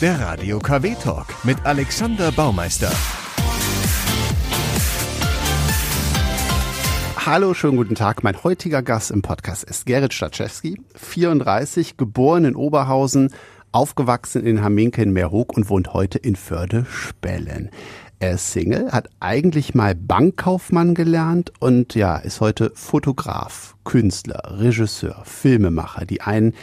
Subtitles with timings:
[0.00, 2.90] Der Radio KW Talk mit Alexander Baumeister.
[7.24, 8.24] Hallo, schönen guten Tag.
[8.24, 13.32] Mein heutiger Gast im Podcast ist Gerrit Staczewski, 34, geboren in Oberhausen,
[13.70, 17.70] aufgewachsen in Haminke in Meerhoek und wohnt heute in Förde-Spellen.
[18.18, 25.22] Er ist Single, hat eigentlich mal Bankkaufmann gelernt und ja, ist heute Fotograf, Künstler, Regisseur,
[25.24, 26.06] Filmemacher.
[26.06, 26.54] Die einen,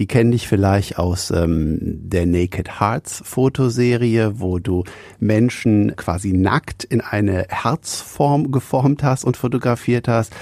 [0.00, 4.84] die kennen dich vielleicht aus ähm, der Naked Hearts Fotoserie, wo du
[5.18, 10.34] Menschen quasi nackt in eine Herzform geformt hast und fotografiert hast.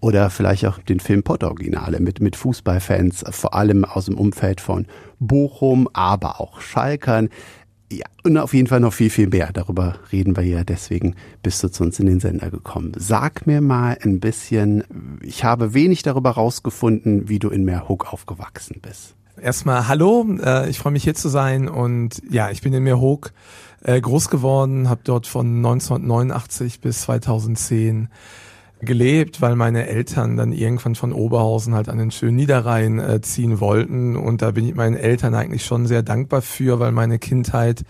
[0.00, 4.84] Oder vielleicht auch den Film Pott-Originale mit, mit Fußballfans, vor allem aus dem Umfeld von
[5.18, 7.30] Bochum, aber auch Schalkern.
[7.90, 9.50] Ja, und auf jeden Fall noch viel, viel mehr.
[9.52, 10.64] Darüber reden wir ja.
[10.64, 12.92] Deswegen bist du zu uns in den Sender gekommen.
[12.96, 14.82] Sag mir mal ein bisschen,
[15.22, 19.14] ich habe wenig darüber rausgefunden, wie du in Meerhoek aufgewachsen bist.
[19.40, 23.32] Erstmal hallo, äh, ich freue mich hier zu sein und ja, ich bin in Meerhoek
[23.84, 28.08] äh, groß geworden, habe dort von 1989 bis 2010
[28.80, 33.60] gelebt, weil meine Eltern dann irgendwann von Oberhausen halt an den schönen Niederrhein äh, ziehen
[33.60, 34.16] wollten.
[34.16, 37.84] Und da bin ich meinen Eltern eigentlich schon sehr dankbar für, weil meine Kindheit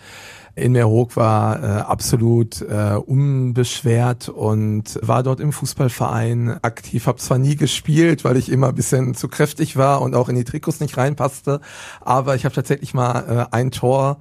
[0.54, 7.06] in Meerhoek war äh, absolut äh, unbeschwert und war dort im Fußballverein aktiv.
[7.06, 10.36] Habe zwar nie gespielt, weil ich immer ein bisschen zu kräftig war und auch in
[10.36, 11.60] die Trikots nicht reinpasste,
[12.00, 14.18] aber ich habe tatsächlich mal äh, ein Tor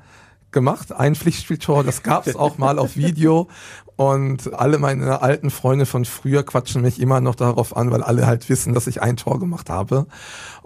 [0.51, 3.47] gemacht, ein Pflichtspieltor, das gab es auch mal auf Video
[3.95, 8.27] und alle meine alten Freunde von früher quatschen mich immer noch darauf an, weil alle
[8.27, 10.07] halt wissen, dass ich ein Tor gemacht habe.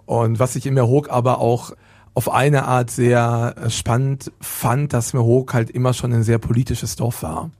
[0.05, 1.73] Und was ich in Meerhoek aber auch
[2.16, 6.95] auf eine Art sehr äh, spannend fand, dass Meerhoek halt immer schon ein sehr politisches
[6.95, 7.52] Dorf war.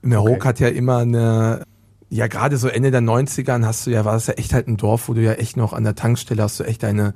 [0.00, 0.48] Meerhoek okay.
[0.48, 1.62] hat ja immer eine,
[2.08, 4.78] ja gerade so Ende der 90ern hast du ja, war es ja echt halt ein
[4.78, 7.14] Dorf, wo du ja echt noch an der Tankstelle hast du echt eine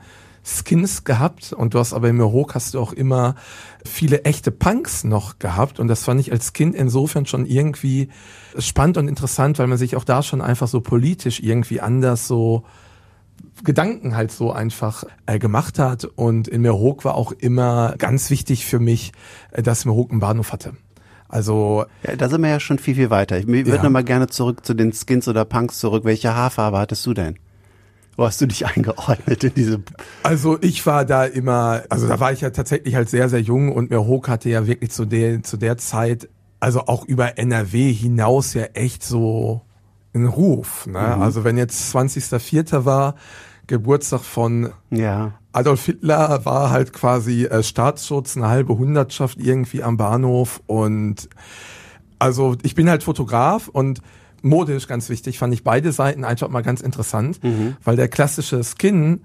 [0.49, 3.35] Skins gehabt und du hast aber in Meerhoek hast du auch immer
[3.85, 8.09] viele echte Punks noch gehabt und das fand ich als Kind insofern schon irgendwie
[8.59, 12.65] spannend und interessant, weil man sich auch da schon einfach so politisch irgendwie anders so
[13.63, 18.65] Gedanken halt so einfach äh, gemacht hat und in Meerhoek war auch immer ganz wichtig
[18.65, 19.13] für mich,
[19.51, 20.75] äh, dass Meerhoek einen Bahnhof hatte.
[21.29, 23.39] Also ja, da sind wir ja schon viel viel weiter.
[23.39, 23.83] Ich würde ja.
[23.83, 26.05] noch mal gerne zurück zu den Skins oder Punks zurück.
[26.05, 27.39] Welche Haarfarbe hattest du denn?
[28.19, 29.81] Wo hast du dich eingeordnet in diese?
[30.25, 33.71] Also ich war da immer, also da war ich ja tatsächlich halt sehr, sehr jung
[33.71, 36.29] und Meerhoek hatte ja wirklich zu der, zu der Zeit,
[36.59, 39.63] also auch über NRW hinaus ja echt so
[40.13, 40.89] einen Ruf.
[40.89, 40.99] Ne?
[40.99, 41.23] Mhm.
[41.23, 42.85] Also wenn jetzt 20.04.
[42.85, 43.15] war,
[43.69, 45.35] Geburtstag von ja.
[45.53, 51.29] Adolf Hitler, war halt quasi äh, Staatsschutz, eine halbe Hundertschaft irgendwie am Bahnhof und
[52.19, 54.03] also ich bin halt Fotograf und
[54.49, 57.77] modisch ganz wichtig, fand ich beide Seiten einfach mal ganz interessant, mhm.
[57.85, 59.21] weil der klassische Skin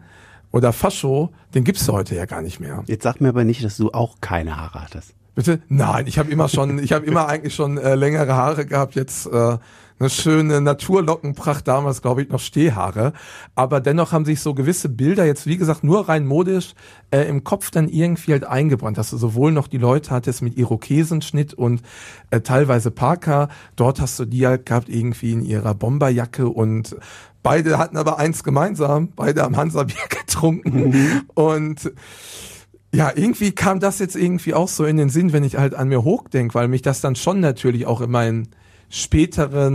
[0.52, 2.84] oder Fascho, den gibt's heute ja gar nicht mehr.
[2.86, 5.16] Jetzt sag mir aber nicht, dass du auch keine Haare hattest.
[5.36, 5.62] Bitte?
[5.68, 8.96] Nein, ich habe immer schon, ich habe immer eigentlich schon äh, längere Haare gehabt.
[8.96, 9.58] Jetzt äh,
[10.00, 13.14] eine schöne Naturlockenpracht, damals glaube ich noch Stehhaare.
[13.56, 16.74] Aber dennoch haben sich so gewisse Bilder jetzt, wie gesagt, nur rein modisch
[17.12, 20.58] äh, im Kopf dann irgendwie halt eingebrannt, dass du sowohl noch die Leute hattest mit
[20.58, 21.82] Irokesenschnitt und
[22.32, 23.50] äh, teilweise Parker.
[23.76, 26.96] Dort hast du die halt gehabt irgendwie in ihrer Bomberjacke und
[27.44, 29.10] beide hatten aber eins gemeinsam.
[29.16, 31.22] Beide haben Hansa-Bier getrunken mhm.
[31.34, 31.92] und
[32.94, 35.90] ja, irgendwie kam das jetzt irgendwie auch so in den Sinn, wenn ich halt an
[35.90, 38.50] mir hochdenke, weil mich das dann schon natürlich auch in meinen
[38.94, 39.66] späteren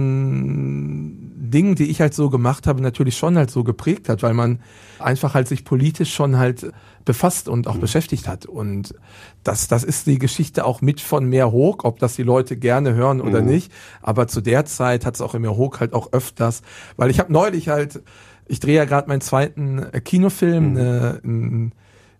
[1.51, 4.61] Dingen, die ich halt so gemacht habe, natürlich schon halt so geprägt hat, weil man
[5.01, 6.71] einfach halt sich politisch schon halt
[7.05, 7.81] befasst und auch mhm.
[7.81, 8.47] beschäftigt hat.
[8.47, 8.95] Und
[9.43, 12.95] das, das ist die Geschichte auch mit von Meer hoch, ob das die Leute gerne
[12.95, 13.49] hören oder mhm.
[13.49, 13.73] nicht.
[14.03, 16.63] Aber zu der Zeit hat es auch im Meer hoch halt auch öfters,
[16.97, 18.01] weil ich habe neulich halt,
[18.47, 20.77] ich drehe ja gerade meinen zweiten äh, Kinofilm, mhm.
[20.77, 21.73] eine,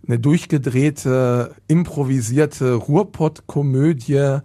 [0.05, 4.41] eine durchgedrehte, improvisierte Ruhrpott-Komödie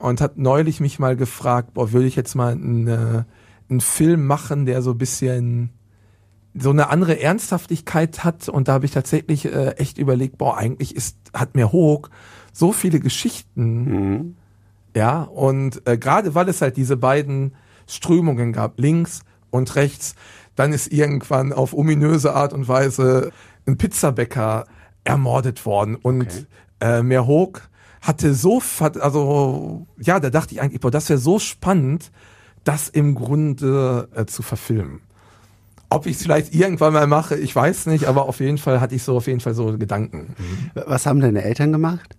[0.00, 3.26] und hat neulich mich mal gefragt, boah, würde ich jetzt mal eine,
[3.68, 5.70] einen Film machen, der so ein bisschen
[6.54, 10.96] so eine andere Ernsthaftigkeit hat und da habe ich tatsächlich äh, echt überlegt, boah, eigentlich
[10.96, 12.08] ist hat mir hoch
[12.52, 13.84] so viele Geschichten.
[13.84, 14.36] Mhm.
[14.96, 17.54] Ja, und äh, gerade weil es halt diese beiden
[17.86, 19.20] Strömungen gab, links
[19.50, 20.16] und rechts,
[20.56, 23.30] dann ist irgendwann auf ominöse Art und Weise
[23.66, 24.64] ein Pizzabäcker
[25.04, 26.46] ermordet worden und okay.
[26.80, 27.69] äh, Meerhoek
[28.00, 28.62] hatte so,
[29.00, 32.10] also ja, da dachte ich eigentlich, boah, das wäre so spannend,
[32.64, 35.00] das im Grunde äh, zu verfilmen.
[35.88, 38.94] Ob ich es vielleicht irgendwann mal mache, ich weiß nicht, aber auf jeden Fall hatte
[38.94, 40.34] ich so auf jeden Fall so Gedanken.
[40.74, 42.16] Was haben deine Eltern gemacht?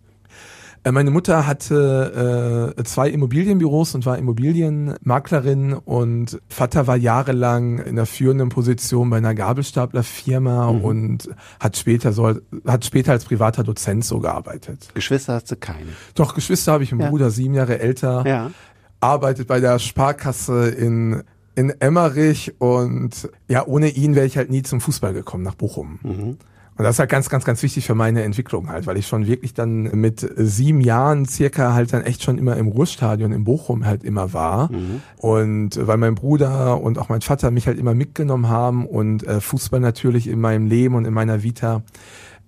[0.83, 7.89] Äh, meine Mutter hatte äh, zwei Immobilienbüros und war Immobilienmaklerin und Vater war jahrelang in
[7.89, 10.81] einer führenden Position bei einer Gabelstaplerfirma mhm.
[10.81, 11.29] und
[11.59, 12.35] hat später so
[12.65, 14.89] hat später als privater Dozent so gearbeitet.
[14.93, 15.89] Geschwister hast du keine?
[16.15, 17.09] Doch, Geschwister habe ich einen ja.
[17.09, 18.23] Bruder, sieben Jahre älter.
[18.25, 18.51] Ja.
[18.99, 21.23] Arbeitet bei der Sparkasse in
[21.53, 25.99] in Emmerich und ja, ohne ihn wäre ich halt nie zum Fußball gekommen nach Bochum.
[26.01, 26.37] Mhm.
[26.81, 29.27] Und das ist halt ganz, ganz, ganz wichtig für meine Entwicklung halt, weil ich schon
[29.27, 33.85] wirklich dann mit sieben Jahren circa halt dann echt schon immer im Ruhrstadion in Bochum
[33.85, 34.71] halt immer war.
[34.71, 35.03] Mhm.
[35.17, 39.41] Und weil mein Bruder und auch mein Vater mich halt immer mitgenommen haben und äh,
[39.41, 41.83] Fußball natürlich in meinem Leben und in meiner Vita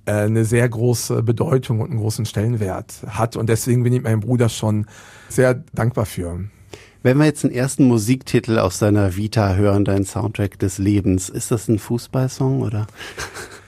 [0.08, 3.36] äh, eine sehr große Bedeutung und einen großen Stellenwert hat.
[3.36, 4.88] Und deswegen bin ich meinem Bruder schon
[5.30, 6.40] sehr dankbar für.
[7.04, 11.52] Wenn wir jetzt den ersten Musiktitel aus deiner Vita hören, dein Soundtrack des Lebens, ist
[11.52, 12.88] das ein Fußballsong oder?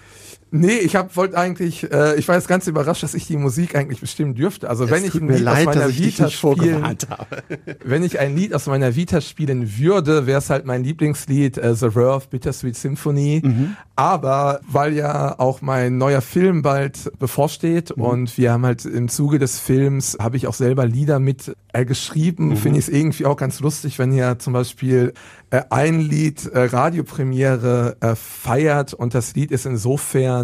[0.51, 3.75] Nee, ich hab wollte eigentlich, äh, ich war jetzt ganz überrascht, dass ich die Musik
[3.75, 4.69] eigentlich bestimmen dürfte.
[4.69, 6.97] Also es wenn ich ein Lied leid, aus meiner Vita spielen,
[7.83, 11.75] wenn ich ein Lied aus meiner Vita spielen würde, wäre es halt mein Lieblingslied äh,
[11.75, 13.41] The Verve Bittersweet Symphony.
[13.43, 13.75] Mhm.
[13.95, 18.03] Aber weil ja auch mein neuer Film bald bevorsteht mhm.
[18.03, 21.85] und wir haben halt im Zuge des Films habe ich auch selber Lieder mit äh,
[21.85, 22.57] geschrieben, mhm.
[22.57, 25.13] finde ich es irgendwie auch ganz lustig, wenn ja zum Beispiel
[25.49, 30.34] äh, ein Lied äh, Radiopremiere äh, feiert und das Lied ist insofern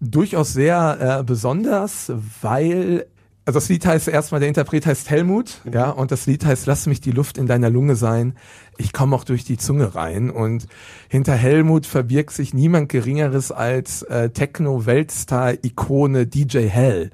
[0.00, 2.12] durchaus sehr äh, besonders,
[2.42, 3.06] weil
[3.46, 5.72] also das Lied heißt erstmal, der Interpret heißt Helmut, mhm.
[5.72, 8.34] ja, und das Lied heißt Lass mich die Luft in deiner Lunge sein.
[8.76, 10.30] Ich komme auch durch die Zunge rein.
[10.30, 10.66] Und
[11.08, 17.10] hinter Helmut verbirgt sich niemand Geringeres als äh, Techno-Weltstar-Ikone DJ Hell.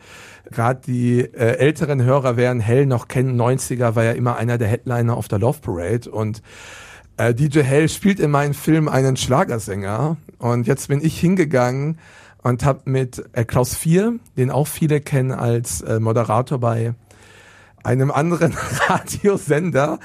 [0.50, 3.38] Gerade die äh, älteren Hörer werden Hell noch kennen.
[3.38, 6.10] 90er war ja immer einer der Headliner auf der Love Parade.
[6.10, 6.40] Und
[7.16, 10.16] äh, DJ Hell spielt in meinem Film einen Schlagersänger.
[10.38, 11.98] Und jetzt bin ich hingegangen
[12.42, 16.94] und habe mit äh, Klaus Vier, den auch viele kennen als äh, Moderator bei
[17.84, 18.54] einem anderen
[18.88, 19.98] Radiosender,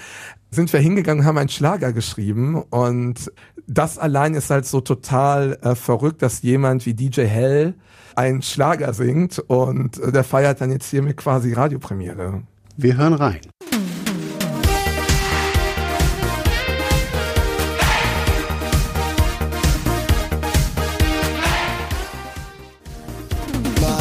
[0.49, 3.31] sind wir hingegangen und haben einen Schlager geschrieben und
[3.67, 7.73] das allein ist halt so total äh, verrückt, dass jemand wie DJ Hell
[8.15, 12.43] einen Schlager singt und äh, der feiert dann jetzt hier mit quasi Radiopremiere.
[12.77, 13.41] Wir hören rein.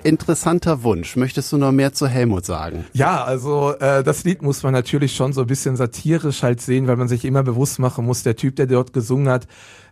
[0.02, 1.16] Interessanter Wunsch.
[1.16, 2.86] Möchtest du noch mehr zu Helmut sagen?
[2.94, 6.86] Ja, also äh, das Lied muss man natürlich schon so ein bisschen satirisch halt sehen,
[6.86, 9.46] weil man sich immer bewusst machen muss, der Typ, der dort gesungen hat,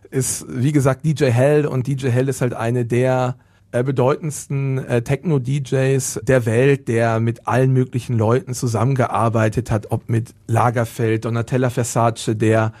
[0.09, 3.35] ist wie gesagt DJ Hell und DJ Hell ist halt eine der
[3.71, 10.33] äh, bedeutendsten äh, Techno-DJs der Welt, der mit allen möglichen Leuten zusammengearbeitet hat, ob mit
[10.47, 12.73] Lagerfeld, Donatella Versace, der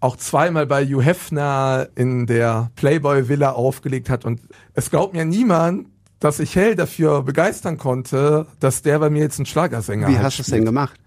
[0.00, 4.40] auch zweimal bei Hugh Hefner in der Playboy Villa aufgelegt hat und
[4.74, 5.88] es glaubt mir niemand,
[6.20, 10.24] dass ich Hell dafür begeistern konnte, dass der bei mir jetzt ein Schlagersänger Wie halt
[10.24, 10.98] hast du es denn gemacht?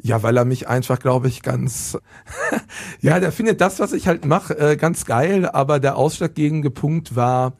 [0.00, 1.98] Ja, weil er mich einfach, glaube ich, ganz,
[3.00, 7.16] ja, der findet das, was ich halt mache, äh, ganz geil, aber der ausschlaggebende Punkt
[7.16, 7.54] war,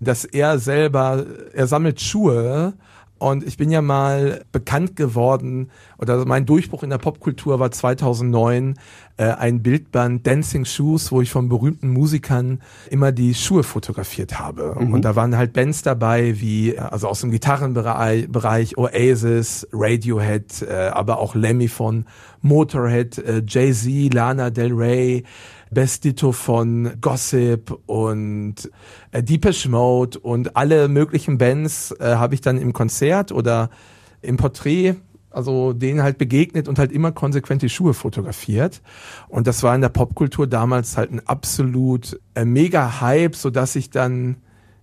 [0.00, 2.74] dass er selber, er sammelt Schuhe
[3.20, 8.78] und ich bin ja mal bekannt geworden, oder mein Durchbruch in der Popkultur war 2009
[9.18, 14.74] äh, ein Bildband Dancing Shoes, wo ich von berühmten Musikern immer die Schuhe fotografiert habe.
[14.80, 14.94] Mhm.
[14.94, 20.88] Und da waren halt Bands dabei, wie also aus dem Gitarrenbereich Bereich Oasis, Radiohead, äh,
[20.88, 22.06] aber auch Lemmy von
[22.40, 25.24] Motorhead, äh, Jay-Z, Lana Del Rey,
[25.70, 28.70] Bestito von Gossip und
[29.12, 33.70] äh, Deepish Mode und alle möglichen Bands äh, habe ich dann im Konzert oder
[34.20, 34.96] im Porträt
[35.30, 38.82] also denen halt begegnet und halt immer konsequent die Schuhe fotografiert.
[39.28, 43.76] Und das war in der Popkultur damals halt ein absolut äh, mega Hype, so dass
[43.76, 44.36] ich dann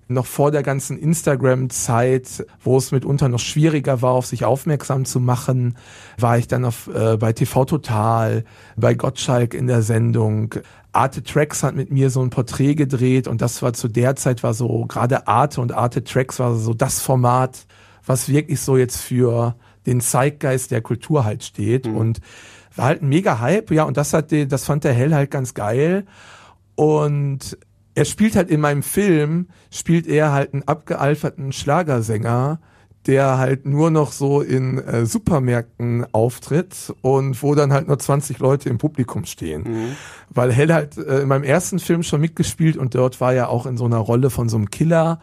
[0.07, 5.19] noch vor der ganzen Instagram-Zeit, wo es mitunter noch schwieriger war, auf sich aufmerksam zu
[5.19, 5.77] machen,
[6.17, 8.43] war ich dann auf, äh, bei TV Total,
[8.75, 10.55] bei Gottschalk in der Sendung.
[10.93, 14.43] Arte Tracks hat mit mir so ein Porträt gedreht und das war zu der Zeit
[14.43, 17.65] war so, gerade Arte und Arte Tracks war so das Format,
[18.05, 21.97] was wirklich so jetzt für den Zeitgeist der Kultur halt steht mhm.
[21.97, 22.19] und
[22.75, 25.53] war halt ein mega Hype, ja, und das hat, das fand der Hell halt ganz
[25.53, 26.05] geil.
[26.75, 27.57] Und
[27.97, 32.59] er spielt halt in meinem Film, spielt er halt einen abgealferten Schlagersänger,
[33.07, 38.37] der halt nur noch so in äh, Supermärkten auftritt und wo dann halt nur 20
[38.37, 39.63] Leute im Publikum stehen.
[39.63, 39.95] Mhm.
[40.29, 43.65] Weil Hell halt äh, in meinem ersten Film schon mitgespielt und dort war er auch
[43.65, 45.19] in so einer Rolle von so einem Killer.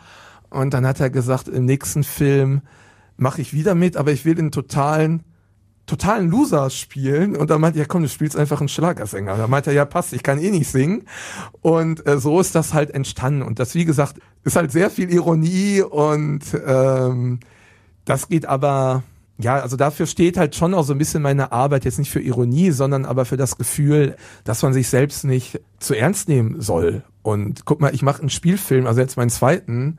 [0.51, 2.63] Und dann hat er gesagt, im nächsten Film
[3.17, 5.23] mache ich wieder mit, aber ich will den totalen
[5.87, 9.37] totalen Loser spielen und dann meinte ja komm, du spielst einfach einen Schlagersänger.
[9.37, 11.05] Da meinte er, ja passt, ich kann eh nicht singen.
[11.61, 13.43] Und äh, so ist das halt entstanden.
[13.43, 17.41] Und das, wie gesagt, ist halt sehr viel Ironie und ähm,
[18.05, 19.03] das geht aber,
[19.39, 22.21] ja, also dafür steht halt schon auch so ein bisschen meine Arbeit, jetzt nicht für
[22.21, 27.03] Ironie, sondern aber für das Gefühl, dass man sich selbst nicht zu ernst nehmen soll.
[27.23, 29.99] Und guck mal, ich mache einen Spielfilm, also jetzt meinen zweiten,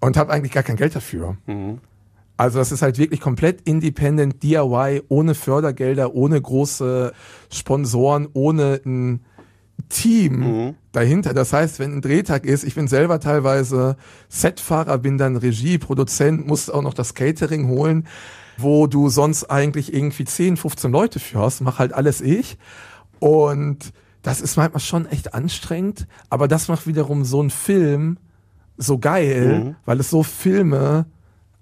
[0.00, 1.36] und habe eigentlich gar kein Geld dafür.
[1.46, 1.80] Mhm.
[2.36, 7.12] Also das ist halt wirklich komplett independent, DIY, ohne Fördergelder, ohne große
[7.50, 9.20] Sponsoren, ohne ein
[9.88, 10.74] Team Mhm.
[10.92, 11.32] dahinter.
[11.32, 13.96] Das heißt, wenn ein Drehtag ist, ich bin selber teilweise
[14.28, 18.06] Setfahrer, bin dann Regie, Produzent, muss auch noch das Catering holen,
[18.58, 22.58] wo du sonst eigentlich irgendwie 10, 15 Leute für hast, mach halt alles ich.
[23.18, 28.18] Und das ist manchmal schon echt anstrengend, aber das macht wiederum so einen Film
[28.76, 29.76] so geil, Mhm.
[29.84, 31.06] weil es so Filme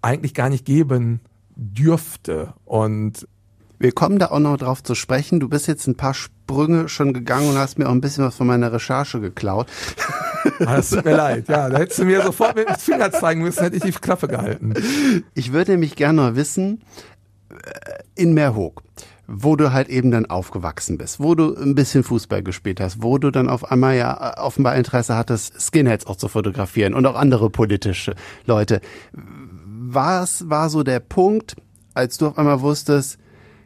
[0.05, 1.21] eigentlich gar nicht geben
[1.57, 2.53] dürfte.
[2.65, 3.27] Und
[3.79, 5.41] Wir kommen da auch noch drauf zu sprechen.
[5.41, 8.37] Du bist jetzt ein paar Sprünge schon gegangen und hast mir auch ein bisschen was
[8.37, 9.67] von meiner Recherche geklaut.
[10.61, 13.43] ah, das tut mir leid, ja, da hättest du mir sofort mit dem Finger zeigen
[13.43, 14.75] müssen, hätte ich die Klappe gehalten.
[15.35, 16.83] Ich würde nämlich gerne wissen,
[17.51, 18.83] äh, in Meerhoek,
[19.27, 23.19] wo du halt eben dann aufgewachsen bist, wo du ein bisschen Fußball gespielt hast, wo
[23.19, 27.17] du dann auf einmal ja äh, offenbar Interesse hattest, Skinheads auch zu fotografieren und auch
[27.17, 28.15] andere politische
[28.47, 28.81] Leute.
[29.95, 31.55] Was war so der Punkt,
[31.95, 33.17] als du auf einmal wusstest,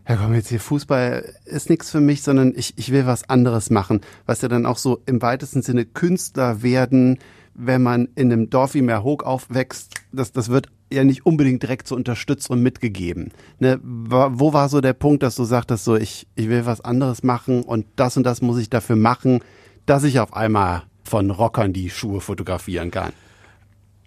[0.07, 3.71] ja komm, jetzt hier Fußball ist nichts für mich, sondern ich, ich will was anderes
[3.71, 7.19] machen, was ja dann auch so im weitesten Sinne Künstler werden,
[7.55, 11.89] wenn man in einem Dorf wie Meerhoek aufwächst, das, das wird ja nicht unbedingt direkt
[11.89, 13.33] so unterstützt und mitgegeben.
[13.59, 13.81] Ne?
[13.83, 17.63] Wo war so der Punkt, dass du sagtest, so ich, ich will was anderes machen
[17.63, 19.41] und das und das muss ich dafür machen,
[19.87, 23.13] dass ich auf einmal von Rockern die Schuhe fotografieren kann?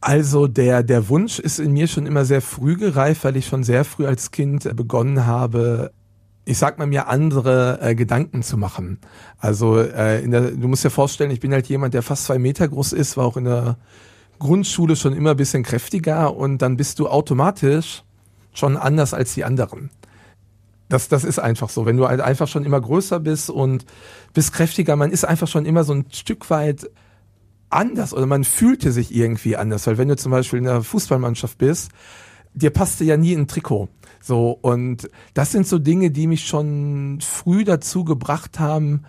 [0.01, 3.63] Also der, der Wunsch ist in mir schon immer sehr früh gereift, weil ich schon
[3.63, 5.91] sehr früh als Kind äh, begonnen habe,
[6.43, 8.98] ich sag mal mir andere äh, Gedanken zu machen.
[9.38, 12.39] Also äh, in der, du musst dir vorstellen, ich bin halt jemand, der fast zwei
[12.39, 13.77] Meter groß ist, war auch in der
[14.39, 18.03] Grundschule schon immer ein bisschen kräftiger und dann bist du automatisch
[18.53, 19.91] schon anders als die anderen.
[20.89, 21.86] Das, das ist einfach so.
[21.86, 23.86] Wenn du halt einfach schon immer größer bist und
[24.34, 26.89] bist kräftiger, man ist einfach schon immer so ein Stück weit
[27.74, 31.58] anders oder man fühlte sich irgendwie anders, weil wenn du zum Beispiel in der Fußballmannschaft
[31.58, 31.92] bist,
[32.54, 33.90] dir passte ja nie ein Trikot.
[34.22, 39.04] So, und das sind so Dinge, die mich schon früh dazu gebracht haben,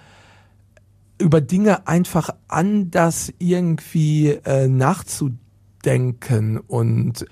[1.19, 7.27] über Dinge einfach anders irgendwie äh, nachzudenken und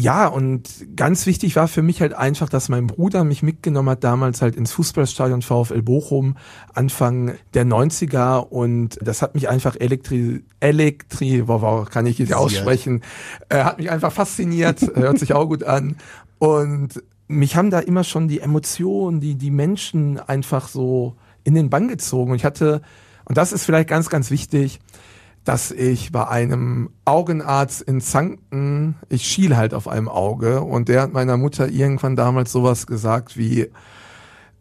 [0.00, 4.02] ja, und ganz wichtig war für mich halt einfach, dass mein Bruder mich mitgenommen hat,
[4.02, 6.36] damals halt ins Fußballstadion VfL Bochum,
[6.72, 12.32] Anfang der 90er und das hat mich einfach elektri, elektri, wow, wow, kann ich nicht
[12.32, 13.02] aussprechen,
[13.50, 15.96] äh, hat mich einfach fasziniert, hört sich auch gut an.
[16.38, 21.68] Und mich haben da immer schon die Emotionen, die, die Menschen einfach so in den
[21.68, 22.30] Bann gezogen.
[22.30, 22.80] Und ich hatte,
[23.26, 24.80] und das ist vielleicht ganz, ganz wichtig,
[25.44, 31.02] dass ich bei einem Augenarzt in Zanken, ich schiel halt auf einem Auge und der
[31.02, 33.68] hat meiner Mutter irgendwann damals sowas gesagt wie,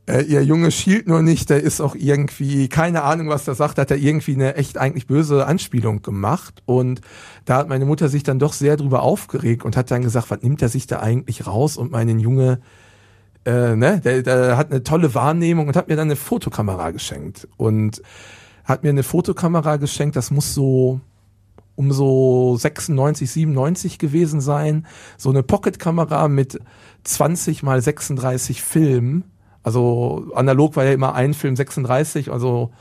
[0.09, 3.77] äh, ihr Junge schielt nur nicht, der ist auch irgendwie, keine Ahnung, was der sagt,
[3.77, 6.63] hat er irgendwie eine echt eigentlich böse Anspielung gemacht.
[6.65, 7.01] Und
[7.45, 10.41] da hat meine Mutter sich dann doch sehr drüber aufgeregt und hat dann gesagt, was
[10.41, 11.77] nimmt er sich da eigentlich raus?
[11.77, 12.59] Und meinen Junge,
[13.45, 17.47] äh, ne, der, der hat eine tolle Wahrnehmung und hat mir dann eine Fotokamera geschenkt.
[17.57, 18.01] Und
[18.69, 21.01] hat mir eine Fotokamera geschenkt, das muss so
[21.75, 24.85] um so 96, 97 gewesen sein.
[25.17, 26.59] So eine Pocketkamera mit
[27.05, 29.23] 20 mal 36 Filmen.
[29.63, 32.71] Also analog war ja immer ein Film 36, also,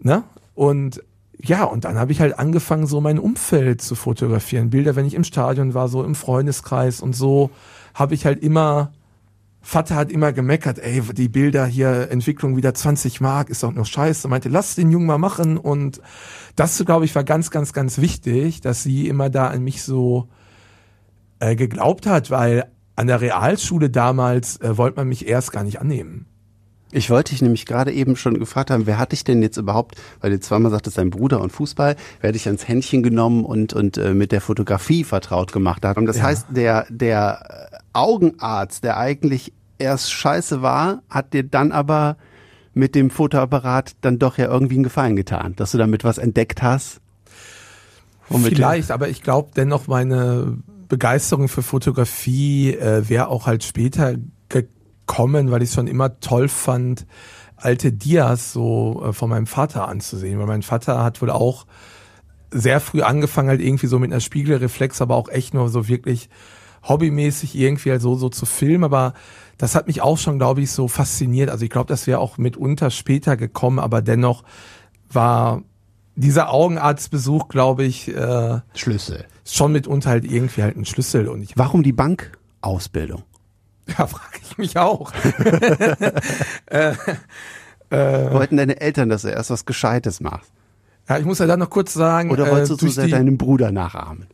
[0.00, 0.22] ne?
[0.54, 1.02] Und
[1.36, 4.70] ja, und dann habe ich halt angefangen, so mein Umfeld zu fotografieren.
[4.70, 7.50] Bilder, wenn ich im Stadion war, so im Freundeskreis und so
[7.92, 8.92] habe ich halt immer
[9.66, 13.86] Vater hat immer gemeckert, ey, die Bilder hier, Entwicklung wieder 20 Mark, ist doch nur
[13.86, 14.28] scheiße.
[14.28, 15.56] Meinte, lass den Jungen mal machen.
[15.56, 16.02] Und
[16.54, 20.28] das, glaube ich, war ganz, ganz, ganz wichtig, dass sie immer da an mich so
[21.40, 25.80] äh, geglaubt hat, weil an der Realschule damals äh, wollte man mich erst gar nicht
[25.80, 26.26] annehmen.
[26.94, 29.96] Ich wollte dich nämlich gerade eben schon gefragt haben, wer hat dich denn jetzt überhaupt,
[30.20, 33.72] weil du zweimal sagtest, dein Bruder und Fußball, wer hat dich ans Händchen genommen und,
[33.72, 35.96] und äh, mit der Fotografie vertraut gemacht hat.
[35.96, 36.22] Und das Ja.
[36.24, 42.16] heißt, der, der Augenarzt, der eigentlich erst scheiße war, hat dir dann aber
[42.74, 46.62] mit dem Fotoapparat dann doch ja irgendwie einen Gefallen getan, dass du damit was entdeckt
[46.62, 47.00] hast.
[48.30, 50.58] Vielleicht, aber ich glaube dennoch meine
[50.88, 54.14] Begeisterung für Fotografie äh, wäre auch halt später
[55.06, 57.06] gekommen, weil ich es schon immer toll fand,
[57.56, 60.38] alte Dias so äh, von meinem Vater anzusehen.
[60.38, 61.66] Weil mein Vater hat wohl auch
[62.50, 66.28] sehr früh angefangen, halt irgendwie so mit einer Spiegelreflex, aber auch echt nur so wirklich
[66.88, 69.14] hobbymäßig irgendwie halt so, so zu filmen, aber
[69.58, 71.50] das hat mich auch schon, glaube ich, so fasziniert.
[71.50, 74.42] Also ich glaube, das wäre auch mitunter später gekommen, aber dennoch
[75.10, 75.62] war
[76.16, 79.24] dieser Augenarztbesuch, glaube ich, äh, Schlüssel.
[79.44, 81.28] schon mitunter halt irgendwie halt ein Schlüssel.
[81.28, 83.22] Und ich Warum die Bankausbildung?
[83.98, 85.12] ja, frage ich mich auch.
[87.90, 90.50] Wollten deine Eltern, dass du erst was Gescheites machst?
[91.08, 93.08] Ja, ich muss ja dann noch kurz sagen, Oder wolltest du äh, zu durch sehr
[93.08, 94.26] deinem Bruder nachahmen?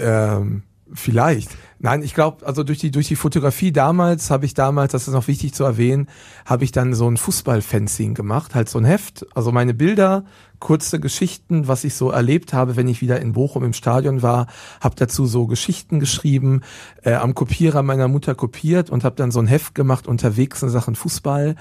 [0.00, 0.62] ähm,
[0.94, 1.50] vielleicht.
[1.78, 5.14] Nein, ich glaube, also durch die durch die Fotografie damals habe ich damals, das ist
[5.14, 6.08] noch wichtig zu erwähnen,
[6.46, 10.24] habe ich dann so ein Fußballfanzine gemacht, halt so ein Heft, also meine Bilder,
[10.60, 14.46] kurze Geschichten, was ich so erlebt habe, wenn ich wieder in Bochum im Stadion war,
[14.80, 16.60] habe dazu so Geschichten geschrieben,
[17.02, 20.68] äh, am Kopierer meiner Mutter kopiert und habe dann so ein Heft gemacht unterwegs in
[20.68, 21.56] Sachen Fußball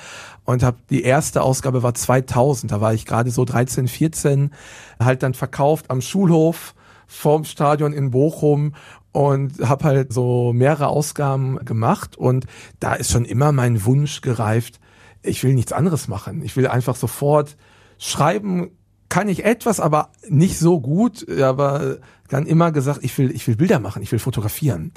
[0.45, 4.51] und habe die erste Ausgabe war 2000, da war ich gerade so 13, 14,
[4.99, 6.75] halt dann verkauft am Schulhof
[7.11, 8.73] vorm Stadion in Bochum
[9.11, 12.45] und habe halt so mehrere Ausgaben gemacht und
[12.79, 14.79] da ist schon immer mein Wunsch gereift,
[15.23, 16.41] ich will nichts anderes machen.
[16.43, 17.57] Ich will einfach sofort
[17.97, 18.71] schreiben,
[19.09, 21.97] kann ich etwas, aber nicht so gut, aber
[22.29, 24.93] dann immer gesagt, ich will ich will Bilder machen, ich will fotografieren.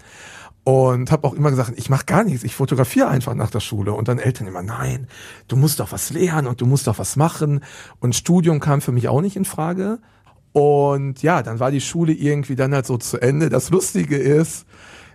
[0.62, 3.92] Und habe auch immer gesagt, ich mache gar nichts, ich fotografiere einfach nach der Schule.
[3.92, 5.08] Und dann Eltern immer, nein,
[5.46, 7.60] du musst doch was lernen und du musst doch was machen.
[8.00, 9.98] Und Studium kam für mich auch nicht in Frage.
[10.54, 13.48] Und ja, dann war die Schule irgendwie dann halt so zu Ende.
[13.48, 14.66] Das Lustige ist,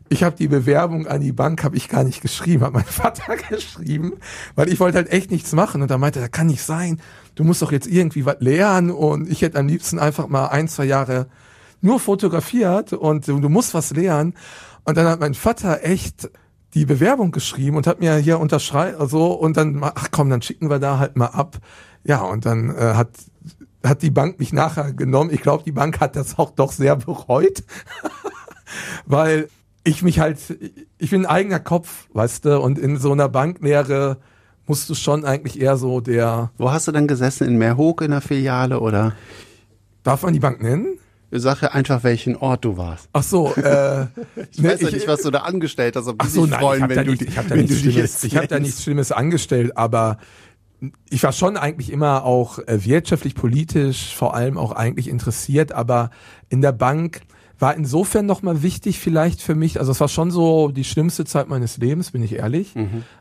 [0.09, 3.37] ich habe die Bewerbung an die Bank habe ich gar nicht geschrieben, hat mein Vater
[3.49, 4.13] geschrieben,
[4.55, 6.99] weil ich wollte halt echt nichts machen und er meinte, das kann nicht sein.
[7.35, 10.67] Du musst doch jetzt irgendwie was lernen und ich hätte am liebsten einfach mal ein,
[10.67, 11.27] zwei Jahre
[11.79, 14.33] nur fotografiert und du musst was lernen.
[14.83, 16.29] Und dann hat mein Vater echt
[16.73, 20.69] die Bewerbung geschrieben und hat mir hier unterschreiben, so und dann, ach komm, dann schicken
[20.69, 21.59] wir da halt mal ab.
[22.03, 23.11] Ja, und dann äh, hat
[23.83, 25.29] hat die Bank mich nachher genommen.
[25.33, 27.63] Ich glaube, die Bank hat das auch doch sehr bereut,
[29.05, 29.49] weil
[29.83, 30.37] ich mich halt,
[30.97, 34.17] ich bin ein eigener Kopf, weißt du, und in so einer Banklehre
[34.67, 37.47] musst du schon eigentlich eher so der, Wo hast du dann gesessen?
[37.47, 39.13] In Meerhoek in der Filiale oder?
[40.03, 40.97] darf man die Bank nennen?
[41.31, 43.07] Ja einfach, welchen Ort du warst.
[43.13, 44.07] Ach so, äh,
[44.51, 46.77] Ich weiß ja nicht, was du da angestellt hast, ob die so, sich nein, freuen,
[46.77, 49.11] ich habe wenn du, nicht, ich wenn du dich jetzt ich hab da nichts Schlimmes
[49.11, 50.17] angestellt, aber
[51.09, 56.09] ich war schon eigentlich immer auch äh, wirtschaftlich, politisch, vor allem auch eigentlich interessiert, aber
[56.49, 57.21] in der Bank
[57.59, 61.49] war insofern nochmal wichtig vielleicht für mich, also es war schon so die schlimmste Zeit
[61.49, 62.73] meines Lebens, bin ich ehrlich,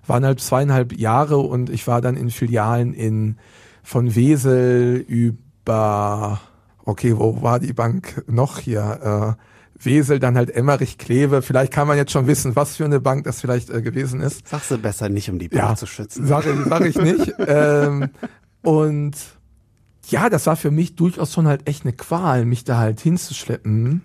[0.06, 3.37] waren halt zweieinhalb Jahre und ich war dann in Filialen in
[3.83, 6.40] von Wesel über,
[6.85, 9.37] okay, wo war die Bank noch hier?
[9.37, 9.42] Äh,
[9.80, 11.42] Wesel, dann halt Emmerich, Kleve.
[11.42, 14.48] Vielleicht kann man jetzt schon wissen, was für eine Bank das vielleicht äh, gewesen ist.
[14.48, 16.26] Sagst du besser nicht, um die Bank Ja, zu schützen.
[16.26, 17.34] Sage sag ich nicht.
[17.46, 18.10] ähm,
[18.62, 19.12] und
[20.08, 24.02] ja, das war für mich durchaus schon halt echt eine Qual, mich da halt hinzuschleppen.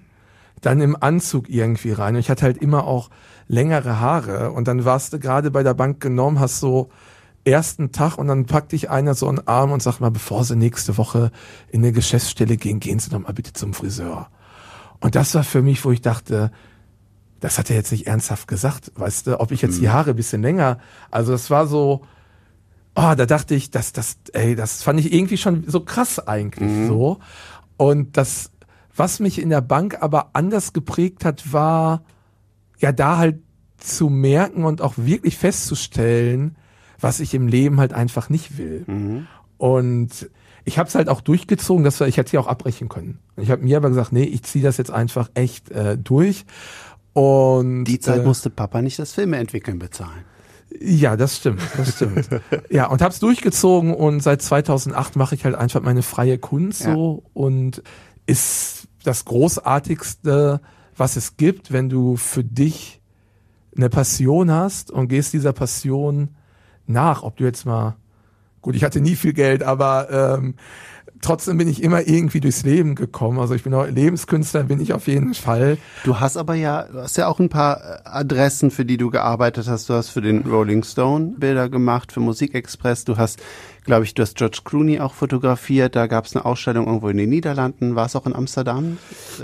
[0.61, 2.15] Dann im Anzug irgendwie rein.
[2.15, 3.09] Und ich hatte halt immer auch
[3.47, 4.51] längere Haare.
[4.51, 6.89] Und dann warst du gerade bei der Bank genommen, hast so
[7.45, 10.55] ersten Tag und dann packt dich einer so einen Arm und sagt mal, bevor Sie
[10.55, 11.31] nächste Woche
[11.69, 14.29] in eine Geschäftsstelle gehen, gehen Sie doch mal bitte zum Friseur.
[15.03, 16.49] Und das war für mich, wo ich dachte,
[17.41, 20.15] das hat er jetzt nicht ernsthaft gesagt, weißt du, ob ich jetzt die Haare ein
[20.15, 20.79] bisschen länger,
[21.11, 22.05] also das war so,
[22.95, 26.71] oh, da dachte ich, das, das, ey, das fand ich irgendwie schon so krass eigentlich
[26.87, 27.19] so.
[27.75, 28.51] Und das,
[28.95, 32.03] was mich in der Bank aber anders geprägt hat, war,
[32.79, 33.41] ja, da halt
[33.77, 36.55] zu merken und auch wirklich festzustellen,
[36.97, 38.85] was ich im Leben halt einfach nicht will.
[39.57, 40.29] Und
[40.65, 43.19] ich habe es halt auch durchgezogen, dass ich hätte sie auch abbrechen können.
[43.37, 46.45] Ich habe mir aber gesagt, nee, ich ziehe das jetzt einfach echt äh, durch.
[47.13, 50.23] Und Die Zeit äh, musste Papa nicht das Filme entwickeln bezahlen.
[50.81, 52.27] ja, das stimmt, das stimmt.
[52.69, 56.93] ja, und hab's durchgezogen und seit 2008 mache ich halt einfach meine freie Kunst Ja.
[56.95, 57.83] so und
[58.25, 60.61] ist das großartigste,
[60.95, 63.01] was es gibt, wenn du für dich
[63.75, 66.29] eine Passion hast und gehst dieser Passion
[66.87, 67.95] nach, ob du jetzt mal
[68.63, 70.55] gut, ich hatte nie viel Geld, aber ähm,
[71.21, 73.39] trotzdem bin ich immer irgendwie durchs Leben gekommen.
[73.39, 75.77] Also ich bin auch Lebenskünstler, bin ich auf jeden Fall.
[76.03, 79.09] Du hast aber ja, du hast ja auch ein paar äh, Adressen, für die du
[79.09, 79.89] gearbeitet hast.
[79.89, 83.05] Du hast für den Rolling Stone Bilder gemacht, für Musikexpress.
[83.05, 83.41] Du hast,
[83.83, 85.95] glaube ich, du hast George Clooney auch fotografiert.
[85.95, 87.95] Da gab es eine Ausstellung irgendwo in den Niederlanden.
[87.95, 88.97] War es auch in Amsterdam?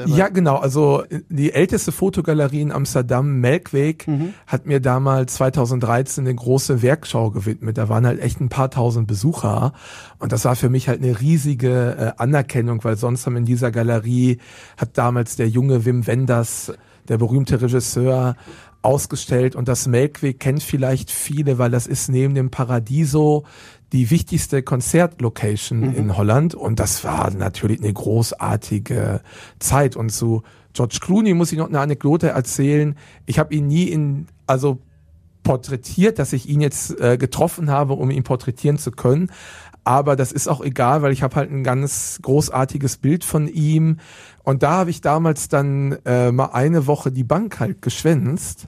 [0.06, 0.58] Ja, genau.
[0.58, 4.06] Also die älteste Fotogalerie in Amsterdam, Melkweg,
[4.48, 7.78] hat mir damals 2013 eine große Werkschau gewidmet.
[7.78, 9.74] Da waren halt echt ein paar tausend Besucher.
[10.20, 13.72] Und das war für mich halt eine riesige äh, Anerkennung, weil sonst haben in dieser
[13.72, 14.40] Galerie
[14.78, 16.74] hat damals der junge Wim Wenders,
[17.08, 18.36] der berühmte Regisseur,
[18.82, 19.56] ausgestellt.
[19.56, 23.46] Und das Melkweg kennt vielleicht viele, weil das ist neben dem Paradiso
[23.92, 29.22] die wichtigste Konzertlocation in Holland und das war natürlich eine großartige
[29.60, 32.96] Zeit und zu George Clooney muss ich noch eine Anekdote erzählen.
[33.26, 34.80] Ich habe ihn nie in, also
[35.44, 39.32] porträtiert, dass ich ihn jetzt äh, getroffen habe, um ihn porträtieren zu können.
[39.84, 43.98] Aber das ist auch egal, weil ich habe halt ein ganz großartiges Bild von ihm.
[44.44, 48.68] Und da habe ich damals dann äh, mal eine Woche die Bank halt geschwänzt,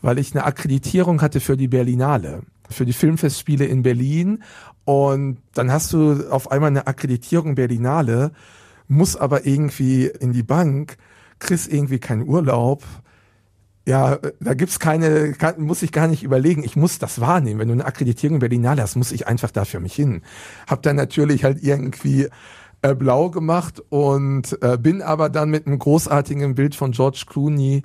[0.00, 4.42] weil ich eine Akkreditierung hatte für die Berlinale, für die Filmfestspiele in Berlin.
[4.84, 8.32] Und dann hast du auf einmal eine Akkreditierung Berlinale,
[8.88, 10.96] muss aber irgendwie in die Bank,
[11.38, 12.82] kriegst irgendwie keinen Urlaub.
[13.86, 16.64] Ja, da gibt's keine, kann, muss ich gar nicht überlegen.
[16.64, 17.60] Ich muss das wahrnehmen.
[17.60, 20.22] Wenn du eine Akkreditierung Berlinale hast, muss ich einfach da für mich hin.
[20.66, 22.28] Hab dann natürlich halt irgendwie
[22.84, 27.82] äh, blau gemacht und äh, bin aber dann mit einem großartigen Bild von George Clooney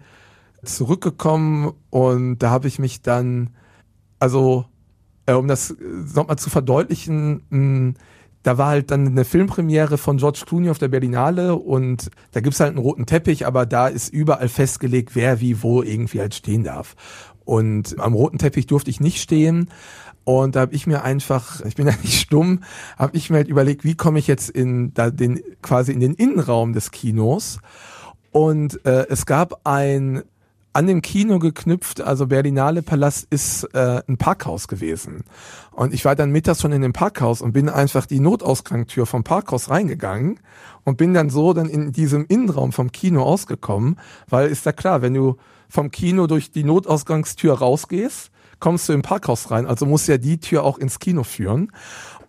[0.63, 3.51] zurückgekommen und da habe ich mich dann,
[4.19, 4.65] also
[5.25, 5.75] äh, um das
[6.13, 7.93] nochmal zu verdeutlichen, mh,
[8.43, 12.59] da war halt dann eine Filmpremiere von George Clooney auf der Berlinale und da gibt's
[12.59, 16.63] halt einen roten Teppich, aber da ist überall festgelegt, wer wie wo irgendwie halt stehen
[16.63, 16.95] darf.
[17.43, 19.69] Und am roten Teppich durfte ich nicht stehen.
[20.23, 22.63] Und da habe ich mir einfach, ich bin ja nicht stumm,
[22.97, 26.13] habe ich mir halt überlegt, wie komme ich jetzt in da den quasi in den
[26.13, 27.59] Innenraum des Kinos.
[28.31, 30.23] Und äh, es gab ein
[30.79, 35.25] an dem Kino geknüpft, also Berlinale Palast ist äh, ein Parkhaus gewesen.
[35.71, 39.25] Und ich war dann mittags schon in dem Parkhaus und bin einfach die Notausgangstür vom
[39.25, 40.39] Parkhaus reingegangen
[40.85, 45.01] und bin dann so dann in diesem Innenraum vom Kino ausgekommen, weil ist ja klar,
[45.01, 45.35] wenn du
[45.67, 50.39] vom Kino durch die Notausgangstür rausgehst, kommst du im Parkhaus rein, also muss ja die
[50.39, 51.73] Tür auch ins Kino führen.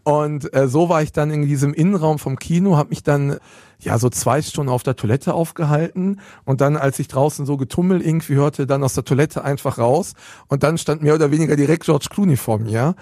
[0.03, 3.39] Und äh, so war ich dann in diesem Innenraum vom Kino, habe mich dann
[3.81, 6.21] ja so zwei Stunden auf der Toilette aufgehalten.
[6.45, 10.15] Und dann, als ich draußen so getummel irgendwie hörte, dann aus der Toilette einfach raus.
[10.49, 12.95] Und dann stand mehr oder weniger direkt George Clooney vor mir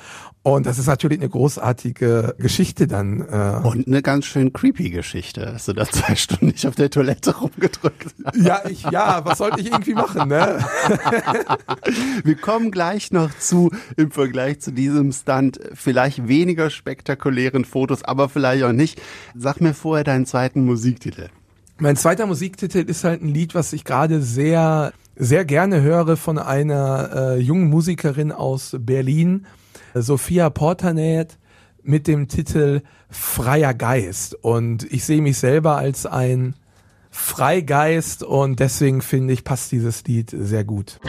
[0.55, 3.21] und das ist natürlich eine großartige Geschichte dann.
[3.21, 3.67] Äh.
[3.67, 7.37] Und eine ganz schön creepy Geschichte, dass du da zwei Stunden nicht auf der Toilette
[7.37, 8.37] rumgedrückt hast.
[8.37, 10.65] Ja, ich, ja, was sollte ich irgendwie machen, ne?
[12.25, 18.29] Wir kommen gleich noch zu, im Vergleich zu diesem Stunt, vielleicht weniger spektakulären Fotos, aber
[18.29, 19.01] vielleicht auch nicht.
[19.35, 21.29] Sag mir vorher deinen zweiten Musiktitel.
[21.79, 26.39] Mein zweiter Musiktitel ist halt ein Lied, was ich gerade sehr, sehr gerne höre von
[26.39, 29.47] einer äh, jungen Musikerin aus Berlin,
[29.95, 31.39] Sophia Portanet,
[31.83, 34.35] mit dem Titel Freier Geist.
[34.35, 36.55] Und ich sehe mich selber als ein
[37.11, 41.01] Freigeist und deswegen finde ich, passt dieses Lied sehr gut.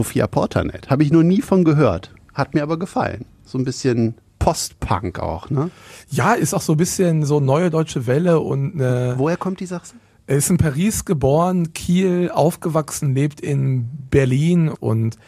[0.00, 0.88] Sophia Portanet.
[0.88, 2.14] Habe ich noch nie von gehört.
[2.32, 3.26] Hat mir aber gefallen.
[3.44, 5.70] So ein bisschen Post-Punk auch, ne?
[6.08, 9.66] Ja, ist auch so ein bisschen so neue deutsche Welle und äh, Woher kommt die
[9.66, 9.88] Sache?
[10.26, 15.18] Er ist in Paris geboren, Kiel aufgewachsen, lebt in Berlin und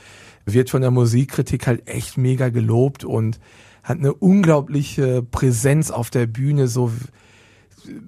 [0.46, 3.40] wird von der Musikkritik halt echt mega gelobt und
[3.82, 6.90] hat eine unglaubliche Präsenz auf der Bühne, so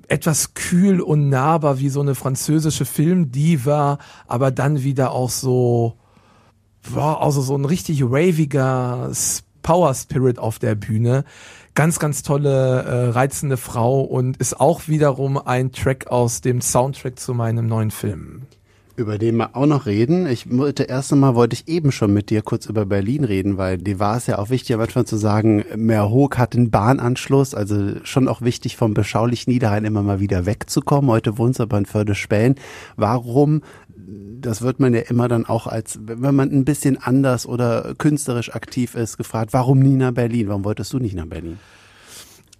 [0.08, 5.98] etwas kühl und nahbar wie so eine französische Filmdiva, aber dann wieder auch so
[6.92, 9.10] war also so ein richtig raviger
[9.62, 11.24] Power Spirit auf der Bühne.
[11.74, 17.18] Ganz, ganz tolle, äh, reizende Frau und ist auch wiederum ein Track aus dem Soundtrack
[17.18, 18.42] zu meinem neuen Film.
[18.96, 20.26] Über den wir auch noch reden.
[20.26, 23.76] Ich wollte erst einmal wollte ich eben schon mit dir kurz über Berlin reden, weil
[23.76, 28.28] dir war es ja auch wichtig, manchmal zu sagen, Meerhoek hat einen Bahnanschluss, also schon
[28.28, 31.10] auch wichtig vom beschaulichen Niederrhein immer mal wieder wegzukommen.
[31.10, 32.54] Heute wohnst du aber in Förde-Spähen.
[32.96, 33.62] Warum
[34.40, 38.54] das wird man ja immer dann auch als, wenn man ein bisschen anders oder künstlerisch
[38.54, 40.48] aktiv ist, gefragt, warum nie nach Berlin?
[40.48, 41.58] Warum wolltest du nicht nach Berlin?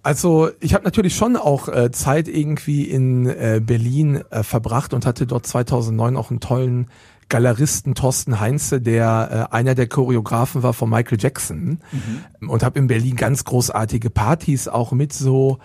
[0.05, 5.03] Also ich habe natürlich schon auch äh, Zeit irgendwie in äh, Berlin äh, verbracht und
[5.03, 6.91] hatte dort 2009 auch einen tollen
[7.27, 12.49] Galeristen Thorsten Heinze, der äh, einer der Choreografen war von Michael Jackson mhm.
[12.49, 15.57] und habe in Berlin ganz großartige Partys auch mit so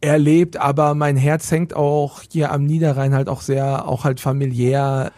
[0.00, 5.12] erlebt, aber mein Herz hängt auch hier am Niederrhein halt auch sehr, auch halt familiär.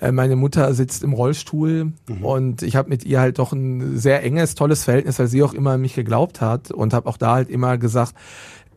[0.00, 2.24] Äh, meine Mutter sitzt im Rollstuhl mhm.
[2.24, 5.54] und ich habe mit ihr halt doch ein sehr enges, tolles Verhältnis, weil sie auch
[5.54, 8.14] immer an mich geglaubt hat und habe auch da halt immer gesagt,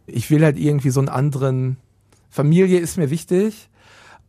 [0.07, 1.77] ich will halt irgendwie so einen anderen,
[2.29, 3.69] Familie ist mir wichtig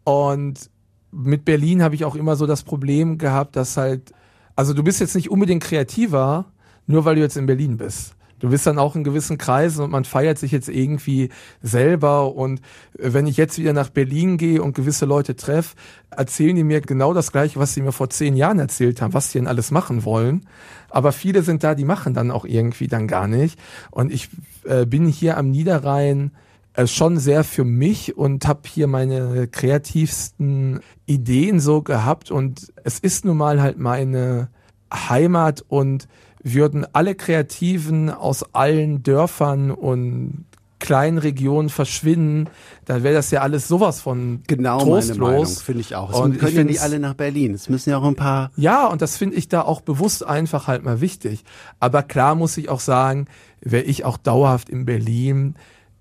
[0.04, 0.70] und
[1.12, 4.12] mit Berlin habe ich auch immer so das Problem gehabt, dass halt,
[4.56, 6.46] also du bist jetzt nicht unbedingt kreativer,
[6.86, 9.92] nur weil du jetzt in Berlin bist Du bist dann auch in gewissen Kreisen und
[9.92, 11.28] man feiert sich jetzt irgendwie
[11.62, 12.34] selber.
[12.34, 12.60] Und
[12.98, 15.76] wenn ich jetzt wieder nach Berlin gehe und gewisse Leute treffe,
[16.10, 19.30] erzählen die mir genau das Gleiche, was sie mir vor zehn Jahren erzählt haben, was
[19.30, 20.48] sie denn alles machen wollen.
[20.90, 23.60] Aber viele sind da, die machen dann auch irgendwie dann gar nicht.
[23.92, 24.28] Und ich
[24.64, 26.32] äh, bin hier am Niederrhein
[26.74, 32.98] äh, schon sehr für mich und habe hier meine kreativsten Ideen so gehabt und es
[32.98, 34.48] ist nun mal halt meine
[34.92, 36.08] Heimat und
[36.42, 40.44] würden alle Kreativen aus allen Dörfern und
[40.82, 42.50] kleinen Regionen verschwinden,
[42.86, 45.16] dann wäre das ja alles sowas von Genau trostlos.
[45.16, 46.10] meine Meinung, finde ich auch.
[46.10, 47.54] Es Und können ja nicht alle nach Berlin.
[47.54, 50.66] Es müssen ja auch ein paar Ja, und das finde ich da auch bewusst einfach
[50.66, 51.44] halt mal wichtig.
[51.78, 53.26] Aber klar muss ich auch sagen,
[53.60, 55.54] wäre ich auch dauerhaft in Berlin,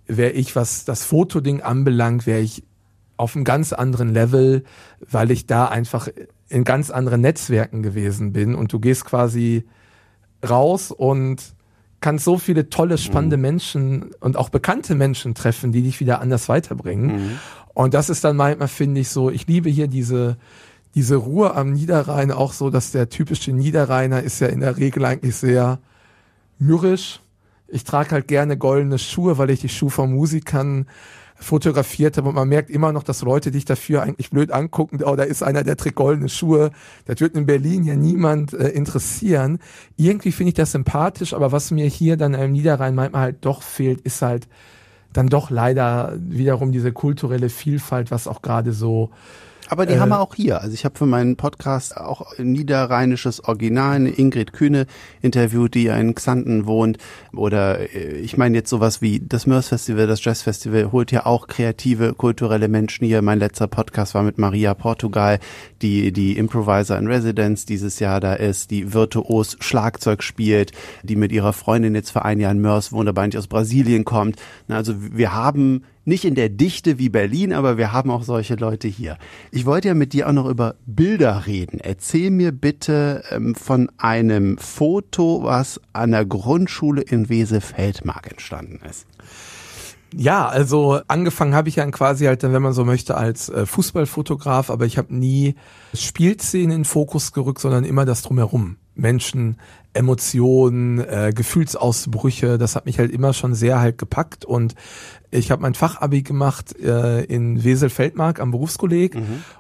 [0.07, 2.63] wäre ich, was das Fotoding anbelangt, wäre ich
[3.17, 4.63] auf einem ganz anderen Level,
[4.99, 6.07] weil ich da einfach
[6.49, 9.63] in ganz anderen Netzwerken gewesen bin und du gehst quasi
[10.47, 11.41] raus und
[11.99, 16.49] kannst so viele tolle, spannende Menschen und auch bekannte Menschen treffen, die dich wieder anders
[16.49, 17.39] weiterbringen.
[17.73, 20.37] Und das ist dann manchmal, finde ich, so, ich liebe hier diese,
[20.95, 25.05] diese Ruhe am Niederrhein auch so, dass der typische Niederrheiner ist ja in der Regel
[25.05, 25.79] eigentlich sehr
[26.59, 27.21] mürrisch.
[27.67, 30.87] Ich trage halt gerne goldene Schuhe, weil ich die Schuhe von Musikern
[31.41, 35.15] fotografiert habe und man merkt immer noch, dass Leute dich dafür eigentlich blöd angucken, oh,
[35.15, 36.71] da ist einer, der trägt goldene Schuhe.
[37.05, 39.59] Das wird in Berlin ja niemand äh, interessieren.
[39.97, 43.63] Irgendwie finde ich das sympathisch, aber was mir hier dann im Niederrhein manchmal halt doch
[43.63, 44.47] fehlt, ist halt
[45.13, 49.09] dann doch leider wiederum diese kulturelle Vielfalt, was auch gerade so
[49.71, 50.59] Aber die Äh, haben wir auch hier.
[50.59, 54.85] Also ich habe für meinen Podcast auch ein niederrheinisches Original, eine Ingrid Kühne
[55.21, 56.97] interviewt, die ja in Xanten wohnt.
[57.33, 61.25] Oder äh, ich meine jetzt sowas wie das Mörs Festival, das Jazz Festival holt ja
[61.25, 63.21] auch kreative, kulturelle Menschen hier.
[63.21, 65.39] Mein letzter Podcast war mit Maria Portugal,
[65.81, 71.31] die die Improviser in Residence dieses Jahr da ist, die virtuos Schlagzeug spielt, die mit
[71.31, 74.35] ihrer Freundin jetzt für ein Jahr in Mörs wohnt, aber eigentlich aus Brasilien kommt.
[74.67, 78.87] Also wir haben nicht in der Dichte wie Berlin, aber wir haben auch solche Leute
[78.87, 79.17] hier.
[79.51, 81.79] Ich wollte ja mit dir auch noch über Bilder reden.
[81.79, 89.05] Erzähl mir bitte ähm, von einem Foto, was an der Grundschule in Wesel-Feldmark entstanden ist.
[90.13, 94.69] Ja, also angefangen habe ich ja quasi halt, wenn man so möchte, als äh, Fußballfotograf,
[94.69, 95.55] aber ich habe nie
[95.93, 98.75] Spielszenen in den Fokus gerückt, sondern immer das drumherum.
[98.93, 99.57] Menschen,
[99.93, 104.75] Emotionen, äh, Gefühlsausbrüche, das hat mich halt immer schon sehr halt gepackt und
[105.31, 109.17] ich habe mein Fachabi gemacht äh, in Wesel-Feldmark am Berufskolleg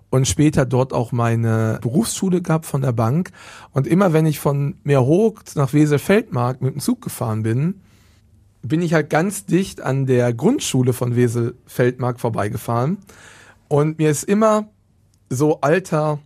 [0.09, 3.31] und später dort auch meine Berufsschule gehabt von der Bank
[3.71, 7.81] und immer wenn ich von Meerhoek nach Wesel-Feldmark mit dem Zug gefahren bin,
[8.61, 12.99] bin ich halt ganz dicht an der Grundschule von Wesel-Feldmark vorbeigefahren.
[13.67, 14.69] Und mir ist immer
[15.29, 16.19] so alter,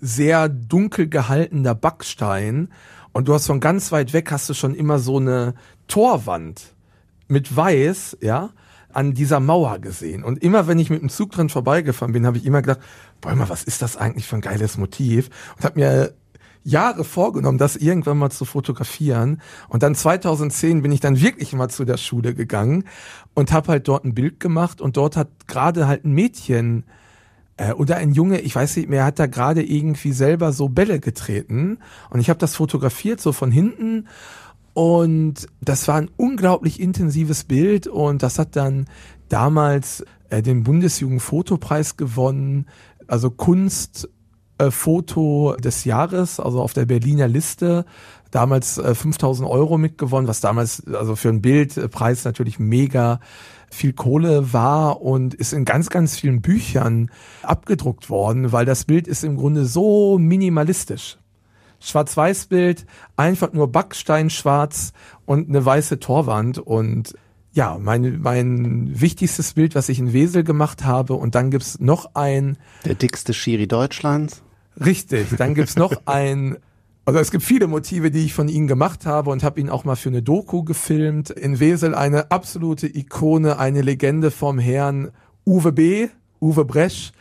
[0.00, 2.68] sehr dunkel gehaltener Backstein.
[3.12, 5.54] Und du hast von ganz weit weg hast du schon immer so eine
[5.88, 6.74] Torwand
[7.30, 8.50] mit Weiß, ja,
[8.92, 10.24] an dieser Mauer gesehen.
[10.24, 12.80] Und immer wenn ich mit dem Zug dran vorbeigefahren bin, habe ich immer gedacht,
[13.20, 15.30] boah, mal, was ist das eigentlich für ein geiles Motiv?
[15.56, 16.14] Und habe mir
[16.62, 19.40] Jahre vorgenommen, das irgendwann mal zu fotografieren.
[19.68, 22.84] Und dann 2010 bin ich dann wirklich mal zu der Schule gegangen
[23.34, 24.80] und habe halt dort ein Bild gemacht.
[24.80, 26.84] Und dort hat gerade halt ein Mädchen
[27.56, 31.00] äh, oder ein Junge, ich weiß nicht mehr, hat da gerade irgendwie selber so Bälle
[31.00, 31.78] getreten.
[32.10, 34.08] Und ich habe das fotografiert so von hinten.
[34.80, 38.86] Und das war ein unglaublich intensives Bild und das hat dann
[39.28, 42.64] damals äh, den Bundesjugendfotopreis gewonnen,
[43.06, 44.08] also Kunst
[44.56, 44.70] äh,
[45.60, 47.84] des Jahres, also auf der Berliner Liste.
[48.30, 53.20] Damals äh, 5000 Euro mitgewonnen, was damals also für einen Bildpreis natürlich mega
[53.70, 57.10] viel Kohle war und ist in ganz, ganz vielen Büchern
[57.42, 61.19] abgedruckt worden, weil das Bild ist im Grunde so minimalistisch.
[61.80, 64.92] Schwarz-Weiß-Bild, einfach nur Backstein schwarz
[65.26, 67.14] und eine weiße Torwand und
[67.52, 72.14] ja, mein, mein wichtigstes Bild, was ich in Wesel gemacht habe und dann gibt's noch
[72.14, 74.42] ein Der dickste Schiri Deutschlands.
[74.84, 76.58] Richtig, dann gibt's noch ein,
[77.04, 79.84] also es gibt viele Motive, die ich von ihm gemacht habe und habe ihn auch
[79.84, 81.30] mal für eine Doku gefilmt.
[81.30, 85.10] In Wesel eine absolute Ikone, eine Legende vom Herrn
[85.44, 86.08] Uwe B.,
[86.40, 87.12] Uwe Bresch,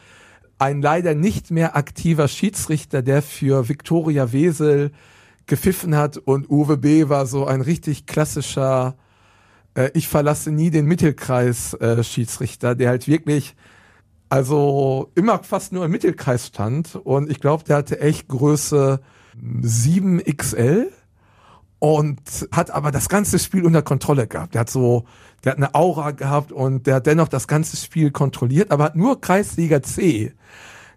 [0.60, 4.92] ein leider nicht mehr aktiver Schiedsrichter, der für Viktoria Wesel
[5.48, 6.18] gepfiffen hat.
[6.18, 7.10] Und Uwe B.
[7.10, 8.96] war so ein richtig klassischer
[9.80, 13.56] äh, ich verlasse nie den Mittelkreis äh, Schiedsrichter, der halt wirklich
[14.30, 16.96] also immer fast nur im Mittelkreis stand.
[16.96, 19.00] Und ich glaube, der hatte echt Größe
[19.62, 20.88] 7XL
[21.80, 22.20] und
[22.52, 24.54] hat aber das ganze Spiel unter Kontrolle gehabt.
[24.54, 25.06] Der hat so,
[25.44, 28.96] der hat eine Aura gehabt und der hat dennoch das ganze Spiel kontrolliert, aber hat
[28.96, 30.34] nur Kreisliga C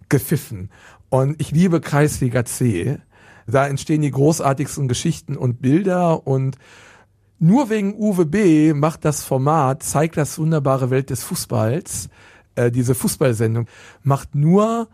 [0.09, 0.71] gepfiffen.
[1.09, 2.99] Und ich liebe Kreisliga C.
[3.47, 6.59] Da entstehen die großartigsten Geschichten und Bilder und
[7.39, 8.73] nur wegen Uwe B.
[8.73, 12.09] macht das Format, zeigt das wunderbare Welt des Fußballs,
[12.55, 13.67] äh, diese Fußballsendung,
[14.05, 14.89] macht nur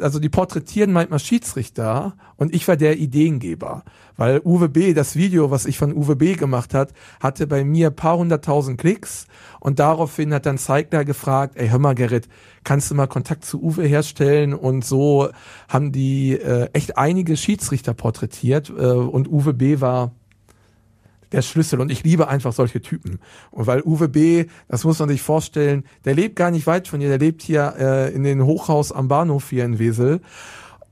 [0.00, 3.84] also die porträtieren manchmal Schiedsrichter und ich war der Ideengeber,
[4.16, 7.90] weil Uwe B, das Video, was ich von Uwe B gemacht hat, hatte bei mir
[7.90, 9.26] paar hunderttausend Klicks
[9.60, 12.28] und daraufhin hat dann Zeigler gefragt, ey hör mal Gerrit,
[12.64, 14.54] kannst du mal Kontakt zu Uwe herstellen?
[14.54, 15.28] Und so
[15.68, 20.12] haben die äh, echt einige Schiedsrichter porträtiert äh, und Uwe B war
[21.32, 21.80] der Schlüssel.
[21.80, 23.18] Und ich liebe einfach solche Typen.
[23.50, 27.00] Und weil Uwe B., das muss man sich vorstellen, der lebt gar nicht weit von
[27.00, 30.20] hier, der lebt hier äh, in den Hochhaus am Bahnhof hier in Wesel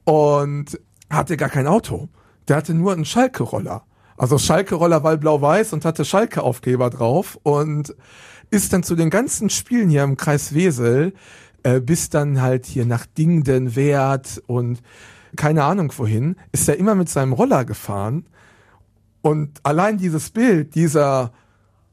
[0.05, 0.79] und
[1.11, 2.09] hatte gar kein Auto.
[2.49, 3.85] Der hatte nur einen Schalke-Roller.
[4.17, 7.95] Also Schalke-Roller, weil blau-weiß und hatte Schalke-Aufkleber drauf und
[8.51, 11.15] ist dann zu den ganzen Spielen hier im Kreis Wesel
[11.65, 14.83] äh, bis dann halt hier nach Dingden, Wert und
[15.35, 18.27] keine Ahnung wohin, ist er immer mit seinem Roller gefahren
[19.25, 21.33] und allein dieses Bild dieser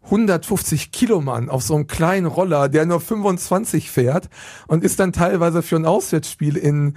[0.04, 4.30] 150 Kilo Mann auf so einem kleinen Roller, der nur 25 fährt
[4.68, 6.96] und ist dann teilweise für ein Auswärtsspiel in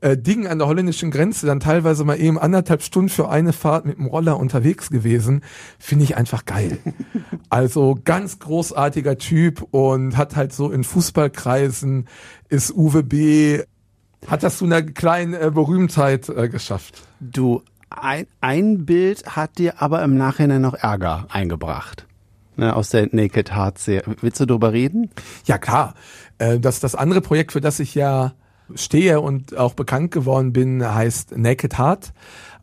[0.00, 3.84] äh, Dingen an der holländischen Grenze dann teilweise mal eben anderthalb Stunden für eine Fahrt
[3.84, 5.42] mit dem Roller unterwegs gewesen,
[5.80, 6.78] finde ich einfach geil.
[7.48, 12.08] Also ganz großartiger Typ und hat halt so in Fußballkreisen
[12.48, 13.62] ist Uwe B.
[14.26, 17.02] hat das zu einer kleinen äh, Berühmtheit äh, geschafft.
[17.20, 17.62] Du
[17.98, 22.06] ein, ein Bild hat dir aber im Nachhinein noch Ärger eingebracht.
[22.56, 24.16] Ne, aus der Naked Heart Serie.
[24.20, 25.10] Willst du darüber reden?
[25.46, 25.94] Ja, klar.
[26.36, 28.34] Äh, das, das andere Projekt, für das ich ja
[28.74, 32.12] stehe und auch bekannt geworden bin, heißt Naked Heart.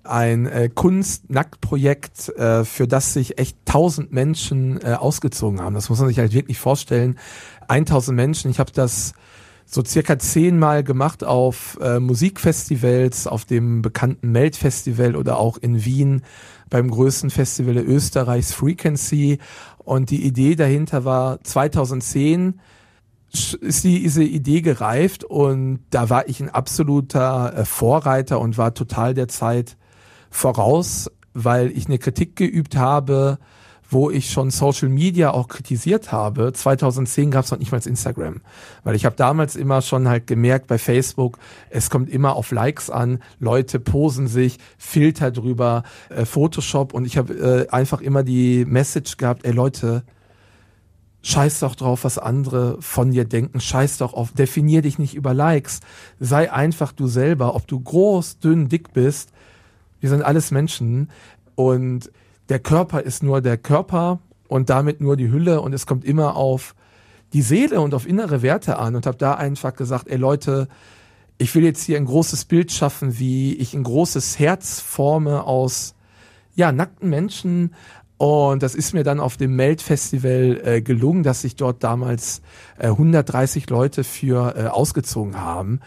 [0.03, 5.73] Ein äh, Kunst-Nackt-Projekt, äh, für das sich echt tausend Menschen äh, ausgezogen haben.
[5.73, 7.17] Das muss man sich halt wirklich vorstellen.
[7.67, 8.49] 1000 Menschen.
[8.51, 9.13] Ich habe das
[9.71, 16.23] so circa zehnmal gemacht auf äh, Musikfestivals, auf dem bekannten Melt-Festival oder auch in Wien
[16.71, 19.37] beim größten Festival Österreichs Frequency.
[19.77, 22.59] Und die Idee dahinter war 2010
[23.31, 28.73] ist die, diese Idee gereift und da war ich ein absoluter äh, Vorreiter und war
[28.73, 29.77] total der Zeit
[30.31, 33.37] voraus, weil ich eine Kritik geübt habe,
[33.89, 36.53] wo ich schon Social Media auch kritisiert habe.
[36.53, 38.41] 2010 gab es noch nicht mal Instagram,
[38.83, 42.89] weil ich habe damals immer schon halt gemerkt bei Facebook, es kommt immer auf Likes
[42.89, 48.65] an, Leute posen sich, Filter drüber, äh, Photoshop und ich habe äh, einfach immer die
[48.65, 50.03] Message gehabt, ey Leute,
[51.21, 53.59] Scheiß doch drauf, was andere von dir denken.
[53.59, 55.81] Scheiß doch auf, definier dich nicht über Likes.
[56.17, 59.33] Sei einfach du selber, ob du groß, dünn, dick bist.
[59.99, 61.09] Wir sind alles Menschen
[61.55, 62.09] und
[62.49, 66.35] der Körper ist nur der Körper und damit nur die Hülle und es kommt immer
[66.35, 66.75] auf
[67.33, 68.95] die Seele und auf innere Werte an.
[68.95, 70.67] Und habe da einfach gesagt, ey Leute,
[71.37, 75.93] ich will jetzt hier ein großes Bild schaffen, wie ich ein großes Herz forme aus
[76.55, 77.75] ja nackten Menschen.
[78.17, 82.41] Und das ist mir dann auf dem Melt-Festival äh, gelungen, dass sich dort damals
[82.77, 85.79] äh, 130 Leute für äh, ausgezogen haben.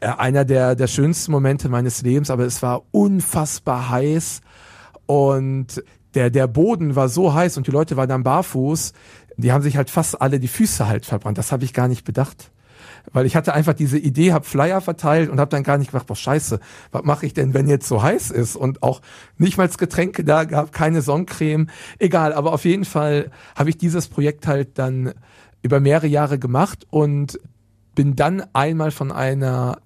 [0.00, 4.42] Äh, einer der, der schönsten Momente meines Lebens, aber es war unfassbar heiß
[5.06, 5.82] und
[6.14, 8.92] der, der Boden war so heiß und die Leute waren dann barfuß,
[9.36, 11.38] die haben sich halt fast alle die Füße halt verbrannt.
[11.38, 12.50] Das habe ich gar nicht bedacht.
[13.12, 16.06] Weil ich hatte einfach diese Idee, habe Flyer verteilt und habe dann gar nicht gedacht,
[16.06, 16.60] boah scheiße,
[16.92, 18.54] was mache ich denn, wenn jetzt so heiß ist?
[18.54, 19.00] Und auch
[19.38, 21.68] nicht mal Getränke da gab, keine Sonnencreme.
[21.98, 25.14] Egal, aber auf jeden Fall habe ich dieses Projekt halt dann
[25.62, 27.40] über mehrere Jahre gemacht und
[27.94, 29.78] bin dann einmal von einer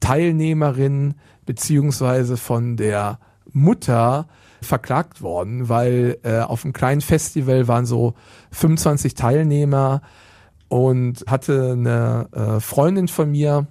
[0.00, 1.14] Teilnehmerin
[1.46, 3.18] beziehungsweise von der
[3.52, 4.28] Mutter
[4.62, 8.14] verklagt worden, weil äh, auf einem kleinen Festival waren so
[8.52, 10.02] 25 Teilnehmer
[10.68, 13.66] und hatte eine äh, Freundin von mir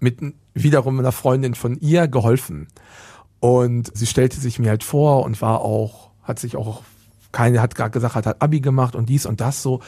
[0.00, 0.18] mit
[0.54, 2.68] wiederum einer Freundin von ihr geholfen.
[3.38, 6.82] Und sie stellte sich mir halt vor und war auch, hat sich auch,
[7.32, 9.80] keine hat gerade gesagt, hat, hat Abi gemacht und dies und das so.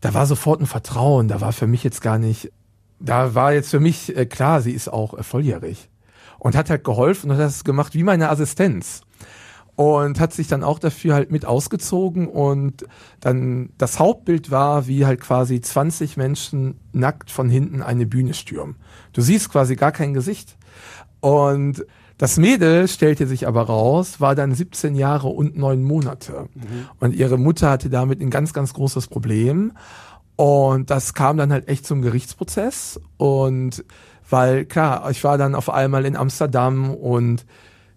[0.00, 2.52] Da war sofort ein Vertrauen, da war für mich jetzt gar nicht,
[3.00, 5.88] da war jetzt für mich äh, klar, sie ist auch äh, volljährig
[6.38, 9.00] und hat halt geholfen und hat das gemacht wie meine Assistenz
[9.76, 12.86] und hat sich dann auch dafür halt mit ausgezogen und
[13.20, 18.76] dann das Hauptbild war, wie halt quasi 20 Menschen nackt von hinten eine Bühne stürmen.
[19.12, 20.56] Du siehst quasi gar kein Gesicht.
[21.20, 21.84] Und
[22.18, 26.48] das Mädel stellte sich aber raus, war dann 17 Jahre und neun Monate.
[26.54, 26.88] Mhm.
[27.00, 29.72] Und ihre Mutter hatte damit ein ganz, ganz großes Problem.
[30.36, 33.00] Und das kam dann halt echt zum Gerichtsprozess.
[33.16, 33.84] Und
[34.30, 37.44] weil, klar, ich war dann auf einmal in Amsterdam und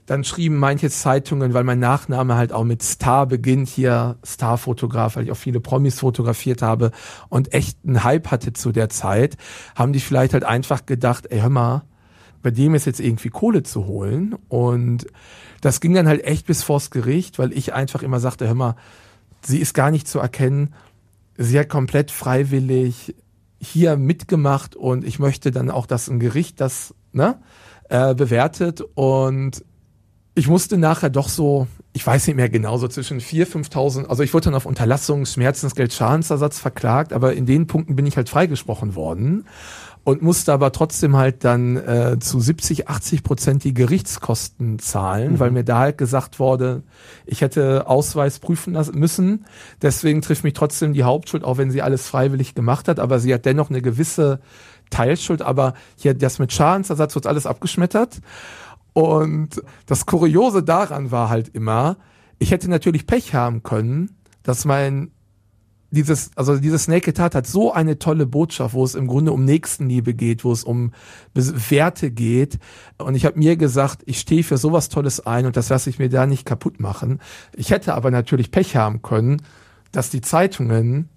[0.08, 5.26] dann schrieben manche Zeitungen, weil mein Nachname halt auch mit Star beginnt, hier Starfotograf, weil
[5.26, 6.92] ich auch viele Promis fotografiert habe
[7.30, 9.38] und echt einen Hype hatte zu der Zeit,
[9.76, 11.84] haben die vielleicht halt einfach gedacht, ey, hör mal,
[12.42, 14.36] bei dem ist jetzt irgendwie Kohle zu holen.
[14.48, 15.08] Und
[15.60, 18.76] das ging dann halt echt bis vors Gericht, weil ich einfach immer sagte, hör mal,
[19.42, 20.74] sie ist gar nicht zu erkennen.
[21.36, 23.14] Sie hat komplett freiwillig
[23.60, 27.40] hier mitgemacht und ich möchte dann auch, dass ein Gericht das ne,
[27.90, 28.82] äh, bewertet.
[28.94, 29.66] Und
[30.38, 34.22] ich musste nachher doch so, ich weiß nicht mehr genau, so zwischen 4.000, 5.000, also
[34.22, 38.30] ich wurde dann auf Unterlassung, Schmerzensgeld, Schadensersatz verklagt, aber in den Punkten bin ich halt
[38.30, 39.46] freigesprochen worden
[40.04, 45.40] und musste aber trotzdem halt dann äh, zu 70, 80 Prozent die Gerichtskosten zahlen, mhm.
[45.40, 46.84] weil mir da halt gesagt wurde,
[47.26, 49.46] ich hätte Ausweis prüfen lassen müssen.
[49.82, 53.34] Deswegen trifft mich trotzdem die Hauptschuld, auch wenn sie alles freiwillig gemacht hat, aber sie
[53.34, 54.40] hat dennoch eine gewisse
[54.92, 58.22] Teilschuld, aber hier das mit Schadensersatz wird alles abgeschmettert.
[58.98, 61.98] Und das Kuriose daran war halt immer,
[62.40, 65.12] ich hätte natürlich Pech haben können, dass mein
[65.92, 69.46] dieses, also dieses Naked Tat hat so eine tolle Botschaft, wo es im Grunde um
[69.46, 70.94] Nächstenliebe geht, wo es um
[71.36, 72.58] Werte geht.
[72.98, 76.00] Und ich habe mir gesagt, ich stehe für sowas Tolles ein und das lasse ich
[76.00, 77.20] mir da nicht kaputt machen.
[77.56, 79.44] Ich hätte aber natürlich Pech haben können,
[79.92, 81.08] dass die Zeitungen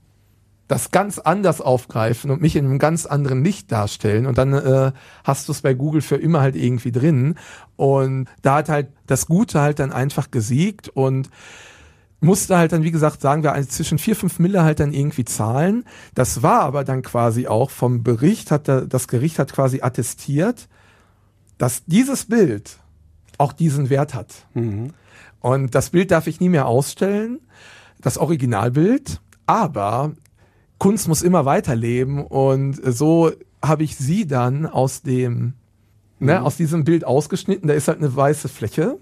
[0.70, 4.24] das ganz anders aufgreifen und mich in einem ganz anderen Licht darstellen.
[4.24, 4.92] Und dann äh,
[5.24, 7.34] hast du es bei Google für immer halt irgendwie drin.
[7.74, 11.28] Und da hat halt das Gute halt dann einfach gesiegt und
[12.20, 15.84] musste halt dann, wie gesagt, sagen wir, zwischen vier fünf Mille halt dann irgendwie zahlen.
[16.14, 20.68] Das war aber dann quasi auch vom Bericht, hat das Gericht hat quasi attestiert,
[21.58, 22.78] dass dieses Bild
[23.38, 24.46] auch diesen Wert hat.
[24.54, 24.92] Mhm.
[25.40, 27.40] Und das Bild darf ich nie mehr ausstellen,
[28.00, 30.12] das Originalbild, aber
[30.80, 33.30] Kunst muss immer weiterleben und so
[33.62, 35.52] habe ich sie dann aus dem,
[36.18, 36.46] ne, mhm.
[36.46, 37.68] aus diesem Bild ausgeschnitten.
[37.68, 38.98] Da ist halt eine weiße Fläche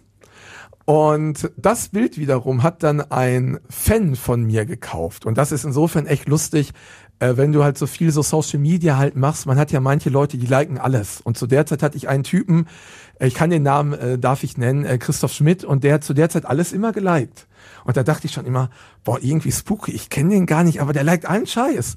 [0.84, 5.24] und das Bild wiederum hat dann ein Fan von mir gekauft.
[5.26, 6.72] Und das ist insofern echt lustig,
[7.18, 9.46] äh, wenn du halt so viel so Social Media halt machst.
[9.46, 11.20] Man hat ja manche Leute, die liken alles.
[11.20, 12.66] Und zu der Zeit hatte ich einen Typen,
[13.18, 16.04] äh, ich kann den Namen, äh, darf ich nennen, äh, Christoph Schmidt, und der hat
[16.04, 17.46] zu der Zeit alles immer geliked.
[17.84, 18.70] Und da dachte ich schon immer,
[19.04, 21.96] boah, irgendwie spooky, ich kenne den gar nicht, aber der liked allen Scheiß.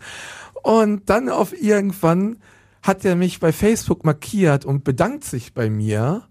[0.63, 2.37] Und dann auf irgendwann
[2.81, 6.23] hat er mich bei Facebook markiert und bedankt sich bei mir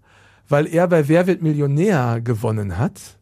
[0.51, 3.17] weil er bei Wer wird Millionär gewonnen hat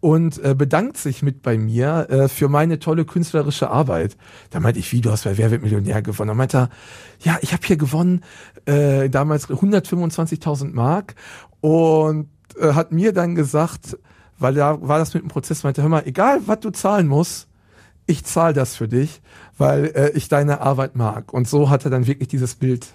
[0.00, 4.16] und äh, bedankt sich mit bei mir äh, für meine tolle künstlerische Arbeit.
[4.50, 6.28] Da meinte ich, wie, du hast bei Wer wird Millionär gewonnen?
[6.28, 6.68] Da meinte er,
[7.20, 8.22] ja, ich habe hier gewonnen,
[8.66, 11.14] äh, damals 125.000 Mark
[11.60, 12.28] und
[12.60, 13.98] äh, hat mir dann gesagt,
[14.38, 17.48] weil da war das mit dem Prozess, meinte, hör mal, egal was du zahlen musst,
[18.06, 19.20] ich zahle das für dich,
[19.58, 21.32] weil äh, ich deine Arbeit mag.
[21.32, 22.86] Und so hat er dann wirklich dieses Bild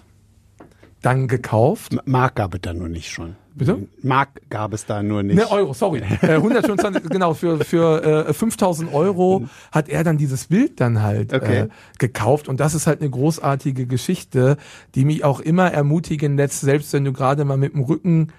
[1.02, 1.96] dann gekauft.
[2.06, 3.36] Mark gab es dann nur nicht schon.
[3.56, 3.88] Bitte?
[4.02, 5.36] Mark gab es da nur nicht.
[5.36, 6.02] Ne, Euro, sorry.
[6.22, 11.34] äh, 125, genau, für, für äh, 5000 Euro hat er dann dieses Bild dann halt
[11.34, 11.62] okay.
[11.62, 11.68] äh,
[12.00, 12.48] gekauft.
[12.48, 14.58] Und das ist halt eine großartige Geschichte,
[14.96, 18.30] die mich auch immer ermutigen lässt, selbst wenn du gerade mal mit dem Rücken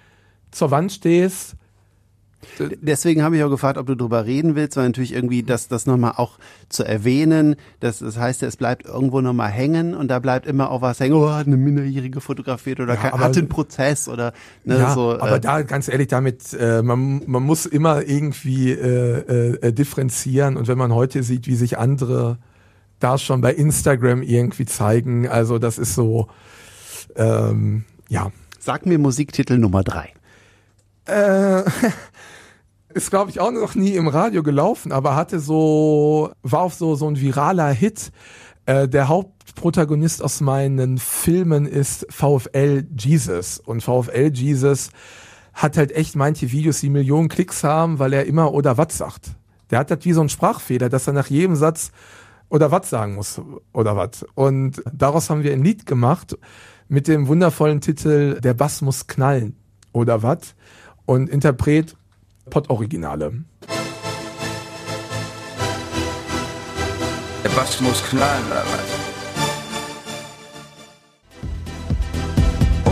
[0.50, 1.56] zur Wand stehst,
[2.80, 5.86] Deswegen habe ich auch gefragt, ob du darüber reden willst, weil natürlich irgendwie das, das
[5.86, 6.38] nochmal auch
[6.68, 10.82] zu erwähnen, das, das heißt es bleibt irgendwo nochmal hängen und da bleibt immer auch
[10.82, 14.32] was hängen, oh, hat eine Minderjährige fotografiert oder ja, aber, hat einen Prozess oder
[14.64, 15.12] ne, ja, so.
[15.12, 20.56] Aber äh, da ganz ehrlich damit, äh, man, man muss immer irgendwie äh, äh, differenzieren
[20.56, 22.38] und wenn man heute sieht, wie sich andere
[23.00, 26.28] da schon bei Instagram irgendwie zeigen, also das ist so,
[27.16, 28.30] ähm, ja.
[28.58, 30.12] Sag mir Musiktitel Nummer drei.
[31.06, 31.62] Äh,
[32.94, 36.94] ist glaube ich auch noch nie im Radio gelaufen, aber hatte so war auf so
[36.94, 38.12] so ein viraler Hit.
[38.66, 44.90] Äh, der Hauptprotagonist aus meinen Filmen ist VfL Jesus und VfL Jesus
[45.52, 49.36] hat halt echt manche Videos, die Millionen Klicks haben, weil er immer oder was sagt.
[49.70, 51.92] Der hat halt wie so ein Sprachfehler, dass er nach jedem Satz
[52.48, 53.40] oder was sagen muss
[53.72, 54.24] oder was.
[54.34, 56.36] Und daraus haben wir ein Lied gemacht
[56.88, 59.56] mit dem wundervollen Titel Der Bass muss knallen
[59.92, 60.54] oder was.
[61.06, 61.96] Und Interpret
[62.50, 63.32] Pott-Originale.
[67.42, 69.04] Der Bass muss knallen, oder was?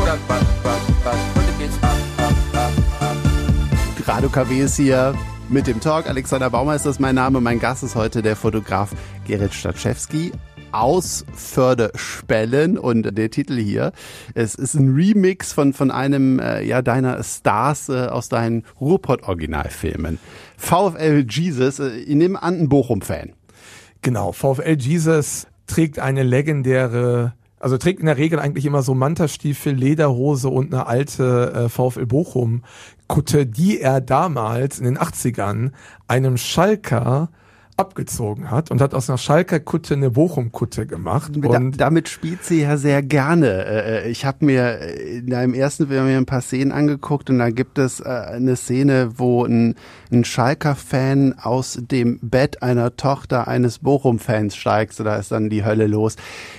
[0.03, 1.17] Oder was, was, was?
[1.37, 4.09] Heute geht's ab, ab, ab, ab.
[4.09, 5.15] Radio KW ist hier
[5.49, 6.09] mit dem Talk.
[6.09, 7.41] Alexander Baumeister ist mein Name.
[7.41, 8.91] Mein Gast ist heute der Fotograf
[9.27, 10.33] Gerrit Stadschewski
[10.73, 13.93] aus Förderspellen und der Titel hier,
[14.35, 20.19] es ist ein Remix von, von einem äh, ja, deiner Stars äh, aus deinen Ruhrpott-Originalfilmen.
[20.57, 23.33] VfL Jesus, äh, ich nehme an, ein Bochum-Fan.
[24.01, 29.73] Genau, VfL Jesus trägt eine legendäre also trägt in der Regel eigentlich immer so Mantastiefel,
[29.73, 32.65] Lederhose und eine alte äh, VfL Bochum
[33.07, 35.71] Kutte, die er damals in den 80ern
[36.09, 37.29] einem Schalker
[37.83, 41.33] abgezogen hat und hat aus einer Schalker Kutte eine Bochum Kutte gemacht.
[41.37, 43.65] Da, Und damit spielt sie ja sehr gerne.
[43.67, 47.51] Äh, Ich habe mir in einem ersten Film mir ein paar Szenen angeguckt und da
[47.51, 49.75] gibt es äh, eine Szene, wo ein,
[50.11, 54.95] ein Schalker-Fan aus dem Bett einer Tochter eines Bochum-Fans steigt.
[54.95, 56.17] So, da ist dann die Hölle los.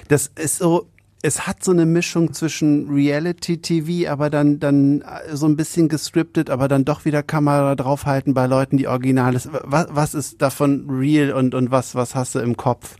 [0.09, 0.87] Das ist so,
[1.25, 6.67] es hat so eine Mischung zwischen Reality-TV, aber dann, dann so ein bisschen gescriptet, aber
[6.67, 9.49] dann doch wieder Kamera draufhalten bei Leuten, die original ist.
[9.63, 12.97] Was, was ist davon real und, und was, was hast du im Kopf?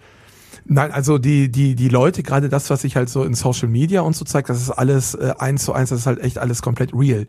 [0.63, 3.99] Nein, also die, die, die Leute, gerade das, was sich halt so in Social Media
[3.99, 6.61] und so zeigt, das ist alles äh, eins zu eins, das ist halt echt alles
[6.61, 7.28] komplett real.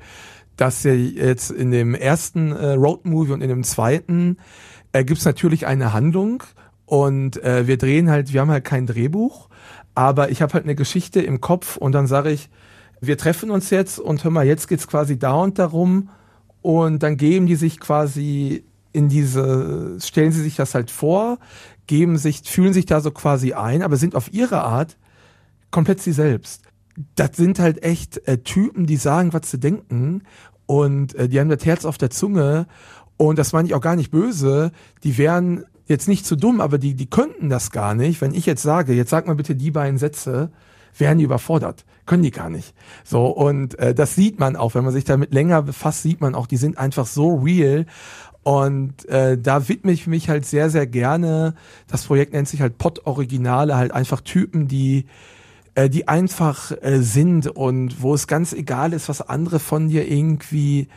[0.56, 4.36] Dass ja jetzt in dem ersten äh, Roadmovie und in dem zweiten
[4.92, 6.44] äh, gibt's natürlich eine Handlung
[6.86, 9.48] und äh, wir drehen halt, wir haben halt kein Drehbuch,
[9.94, 12.48] aber ich habe halt eine Geschichte im Kopf und dann sage ich,
[13.00, 16.10] wir treffen uns jetzt und hör mal, jetzt geht's quasi da und darum
[16.62, 21.38] und dann geben die sich quasi in diese, stellen sie sich das halt vor,
[21.86, 24.96] geben sich, fühlen sich da so quasi ein, aber sind auf ihre Art
[25.70, 26.62] komplett sie selbst.
[27.16, 30.22] Das sind halt echt äh, Typen, die sagen, was sie denken
[30.66, 32.66] und äh, die haben das Herz auf der Zunge
[33.16, 34.70] und das meine ich auch gar nicht böse.
[35.02, 38.20] Die wären jetzt nicht zu dumm, aber die, die könnten das gar nicht.
[38.20, 40.50] Wenn ich jetzt sage, jetzt sag mal bitte die beiden Sätze,
[40.96, 41.84] wären die überfordert.
[42.06, 42.74] Können die gar nicht.
[43.04, 46.34] So, und äh, das sieht man auch, wenn man sich damit länger befasst, sieht man
[46.34, 47.86] auch, die sind einfach so real.
[48.42, 51.54] Und äh, da widme ich mich halt sehr, sehr gerne.
[51.88, 55.06] Das Projekt nennt sich halt Pod Originale, halt einfach Typen, die
[55.74, 60.08] äh, die einfach äh, sind und wo es ganz egal ist, was andere von dir
[60.08, 60.88] irgendwie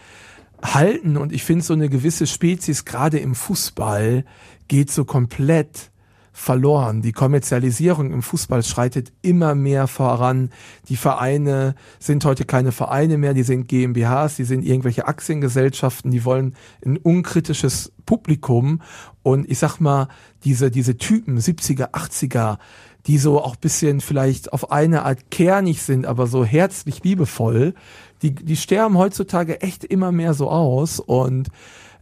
[0.62, 1.18] halten.
[1.18, 4.26] Und ich finde, so eine gewisse Spezies, gerade im Fußball,
[4.68, 5.92] geht so komplett
[6.38, 7.02] verloren.
[7.02, 10.52] Die Kommerzialisierung im Fußball schreitet immer mehr voran.
[10.88, 16.24] Die Vereine sind heute keine Vereine mehr, die sind GmbHs, die sind irgendwelche Aktiengesellschaften, die
[16.26, 16.56] wollen
[16.86, 18.84] ein unkritisches Publikum.
[19.24, 20.10] Und ich sag mal,
[20.44, 22.60] diese, diese Typen, 70er, 80er,
[23.08, 27.74] die so auch bisschen vielleicht auf eine Art kernig sind, aber so herzlich liebevoll,
[28.22, 31.50] die, die sterben heutzutage echt immer mehr so aus und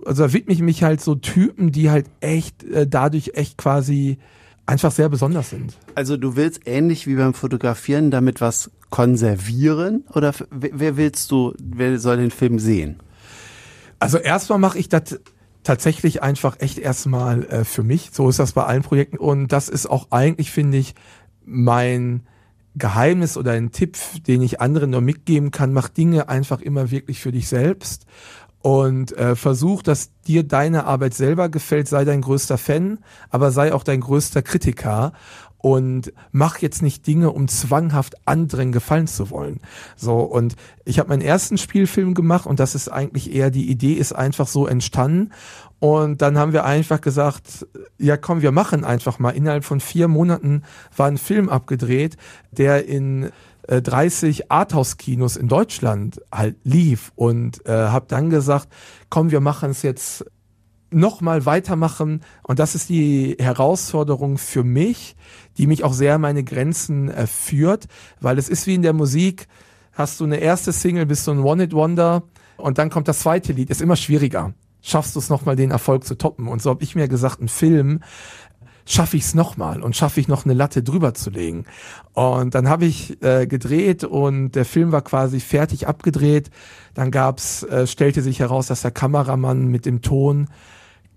[0.06, 4.18] also da widme ich mich halt so Typen, die halt echt äh, dadurch echt quasi
[4.66, 5.78] einfach sehr besonders sind.
[5.96, 12.00] Also du willst ähnlich wie beim Fotografieren damit was konservieren oder wer willst du, wer
[12.00, 12.98] soll den Film sehen?
[14.00, 15.20] Also erstmal mache ich das
[15.64, 18.12] tatsächlich einfach echt erstmal äh, für mich.
[18.14, 20.96] So ist das bei allen Projekten und das ist auch eigentlich, finde ich,
[21.44, 22.24] mein
[22.76, 23.98] Geheimnis oder ein Tipp,
[24.28, 25.74] den ich anderen nur mitgeben kann.
[25.74, 28.06] Mach Dinge einfach immer wirklich für dich selbst
[28.66, 32.98] und äh, versuch, dass dir deine Arbeit selber gefällt, sei dein größter Fan,
[33.30, 35.14] aber sei auch dein größter Kritiker
[35.66, 39.62] und mach jetzt nicht Dinge, um zwanghaft anderen gefallen zu wollen.
[39.96, 43.94] So und ich habe meinen ersten Spielfilm gemacht und das ist eigentlich eher die Idee
[43.94, 45.32] ist einfach so entstanden
[45.80, 47.66] und dann haben wir einfach gesagt,
[47.98, 49.32] ja komm, wir machen einfach mal.
[49.32, 50.62] Innerhalb von vier Monaten
[50.96, 52.16] war ein Film abgedreht,
[52.52, 53.32] der in
[53.68, 58.68] äh, 30 Arthouse-Kinos in Deutschland halt lief und äh, habe dann gesagt,
[59.10, 60.26] komm, wir machen es jetzt
[60.96, 62.22] nochmal weitermachen.
[62.44, 65.16] Und das ist die Herausforderung für mich,
[65.58, 67.86] die mich auch sehr an meine Grenzen äh, führt,
[68.22, 69.48] weil es ist wie in der Musik,
[69.94, 72.24] hast du eine erste Single, bist du ein One-Hit-Wonder
[72.58, 74.54] und dann kommt das zweite Lied, ist immer schwieriger.
[74.82, 76.48] Schaffst du es nochmal, den Erfolg zu toppen?
[76.48, 78.02] Und so habe ich mir gesagt, ein Film
[78.86, 81.66] schaffe ich es nochmal und schaffe ich noch eine Latte drüber zu legen.
[82.14, 86.52] Und dann habe ich äh, gedreht und der Film war quasi fertig abgedreht.
[86.94, 90.48] Dann gab's, äh, stellte sich heraus, dass der Kameramann mit dem Ton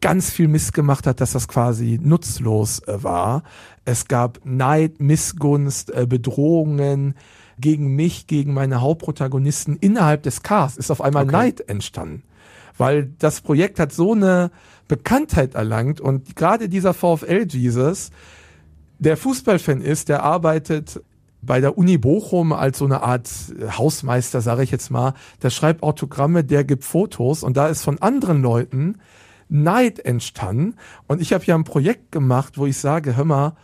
[0.01, 3.43] ganz viel Mist gemacht hat, dass das quasi nutzlos äh, war.
[3.85, 7.15] Es gab Neid, Missgunst, äh, Bedrohungen
[7.59, 10.79] gegen mich, gegen meine Hauptprotagonisten innerhalb des Casts.
[10.79, 11.33] Ist auf einmal Okay.
[11.33, 12.23] Neid entstanden.
[12.77, 14.51] Weil das Projekt hat so eine
[14.87, 18.11] Bekanntheit erlangt und gerade dieser VfL Jesus,
[18.99, 21.03] der Fußballfan ist, der arbeitet
[21.43, 23.29] bei der Uni Bochum als so eine Art
[23.77, 27.99] Hausmeister, sage ich jetzt mal, der schreibt Autogramme, der gibt Fotos und da ist von
[28.01, 28.99] anderen Leuten
[29.49, 30.75] Neid entstanden
[31.07, 33.57] und ich habe ja ein Projekt gemacht, wo ich sage, hör mal,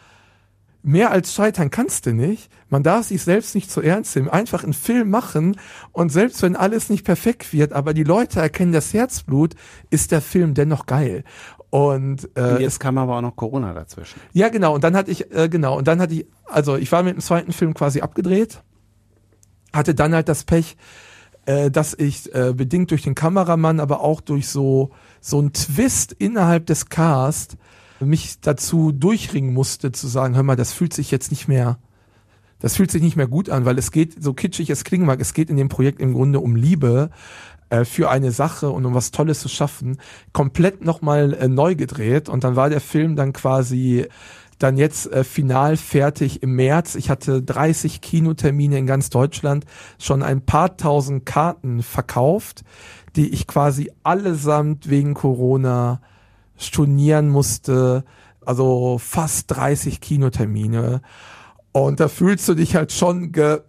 [0.82, 2.50] mehr als scheitern kannst du nicht.
[2.68, 4.28] Man darf sich selbst nicht zu ernst nehmen.
[4.28, 5.56] Einfach einen Film machen
[5.92, 9.54] und selbst wenn alles nicht perfekt wird, aber die Leute erkennen das Herzblut,
[9.90, 11.24] ist der Film dennoch geil.
[11.70, 14.20] Und, äh, Und jetzt kam aber auch noch Corona dazwischen.
[14.32, 14.74] ja, genau.
[14.74, 17.20] Und dann hatte ich, äh, genau, und dann hatte ich, also ich war mit dem
[17.20, 18.62] zweiten Film quasi abgedreht,
[19.72, 20.76] hatte dann halt das Pech,
[21.46, 24.90] äh, dass ich äh, bedingt durch den Kameramann, aber auch durch so
[25.24, 27.56] so ein Twist innerhalb des Cast
[27.98, 31.78] mich dazu durchringen musste zu sagen, hör mal, das fühlt sich jetzt nicht mehr,
[32.58, 35.22] das fühlt sich nicht mehr gut an, weil es geht, so kitschig es klingen mag,
[35.22, 37.08] es geht in dem Projekt im Grunde um Liebe.
[37.70, 39.96] äh, für eine Sache und um was Tolles zu schaffen,
[40.34, 44.06] komplett nochmal äh, neu gedreht und dann war der Film dann quasi
[44.58, 46.94] dann jetzt äh, final fertig im März.
[46.94, 49.64] Ich hatte 30 Kinotermine in ganz Deutschland,
[49.98, 52.62] schon ein paar tausend Karten verkauft,
[53.16, 56.00] die ich quasi allesamt wegen Corona
[56.56, 58.04] stornieren musste.
[58.44, 61.00] Also fast 30 Kinotermine.
[61.72, 63.60] Und da fühlst du dich halt schon ge...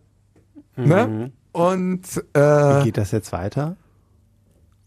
[0.76, 1.32] Ne?
[1.54, 3.78] Und äh, Wie geht das jetzt weiter?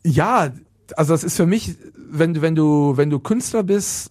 [0.05, 0.53] ja,
[0.97, 4.11] also das ist für mich, wenn du, wenn du, wenn du Künstler bist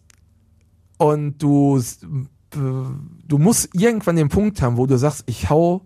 [0.97, 1.81] und du,
[2.51, 5.81] du musst irgendwann den Punkt haben, wo du sagst, ich hau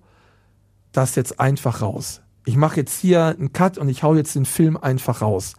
[0.92, 2.22] das jetzt einfach raus.
[2.46, 5.54] Ich mache jetzt hier einen Cut und ich hau jetzt den Film einfach raus.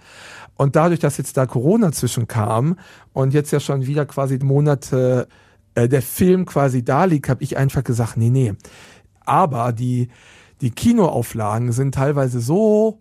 [0.56, 2.78] Und dadurch, dass jetzt da Corona zwischenkam
[3.12, 5.28] und jetzt ja schon wieder quasi Monate
[5.74, 8.52] äh, der Film quasi da liegt, habe ich einfach gesagt, nee, nee.
[9.24, 10.08] Aber die,
[10.60, 13.00] die Kinoauflagen sind teilweise so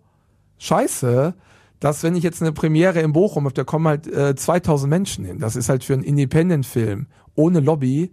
[0.58, 1.34] scheiße,
[1.80, 5.24] dass wenn ich jetzt eine Premiere in Bochum habe, da kommen halt äh, 2000 Menschen
[5.24, 5.38] hin.
[5.38, 8.12] Das ist halt für einen Independent-Film ohne Lobby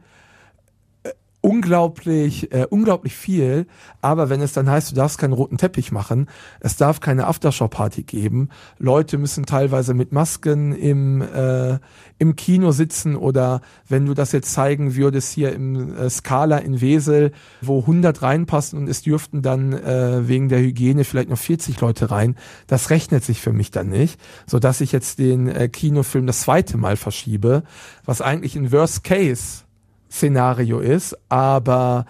[1.50, 3.66] unglaublich, äh, unglaublich viel.
[4.02, 6.28] Aber wenn es dann heißt, du darfst keinen roten Teppich machen,
[6.60, 11.80] es darf keine Aftershow-Party geben, Leute müssen teilweise mit Masken im, äh,
[12.20, 16.82] im Kino sitzen oder wenn du das jetzt zeigen würdest hier im äh, Scala in
[16.82, 17.32] Wesel,
[17.62, 22.12] wo 100 reinpassen und es dürften dann äh, wegen der Hygiene vielleicht noch 40 Leute
[22.12, 22.36] rein,
[22.68, 26.42] das rechnet sich für mich dann nicht, so dass ich jetzt den äh, Kinofilm das
[26.42, 27.64] zweite Mal verschiebe,
[28.06, 29.64] was eigentlich ein Worst Case
[30.12, 32.06] Szenario ist, aber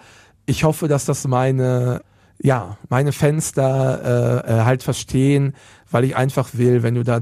[0.46, 2.02] ich hoffe, dass das meine
[2.42, 5.54] ja, meine Fans da äh, äh, halt verstehen,
[5.90, 7.20] weil ich einfach will, wenn du da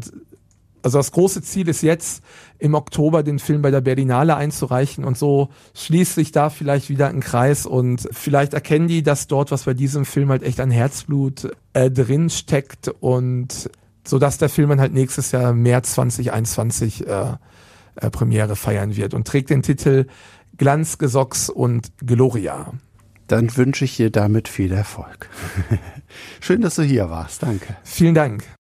[0.81, 2.23] also das große Ziel ist jetzt
[2.61, 7.09] im Oktober den Film bei der Berlinale einzureichen und so schließt sich da vielleicht wieder
[7.09, 10.71] ein Kreis und vielleicht erkennen die, dass dort was bei diesem Film halt echt an
[10.71, 13.71] Herzblut äh, drin steckt und
[14.05, 17.35] so dass der Film dann halt nächstes Jahr März 2021 äh,
[18.01, 19.15] äh, Premiere feiern wird.
[19.15, 20.07] Und trägt den Titel
[20.59, 22.73] Glanz, Gesocks und Gloria.
[23.29, 25.31] Dann wünsche ich dir damit viel Erfolg.
[26.41, 27.43] Schön, dass du hier warst.
[27.43, 27.77] Danke.
[27.85, 28.45] Vielen Dank.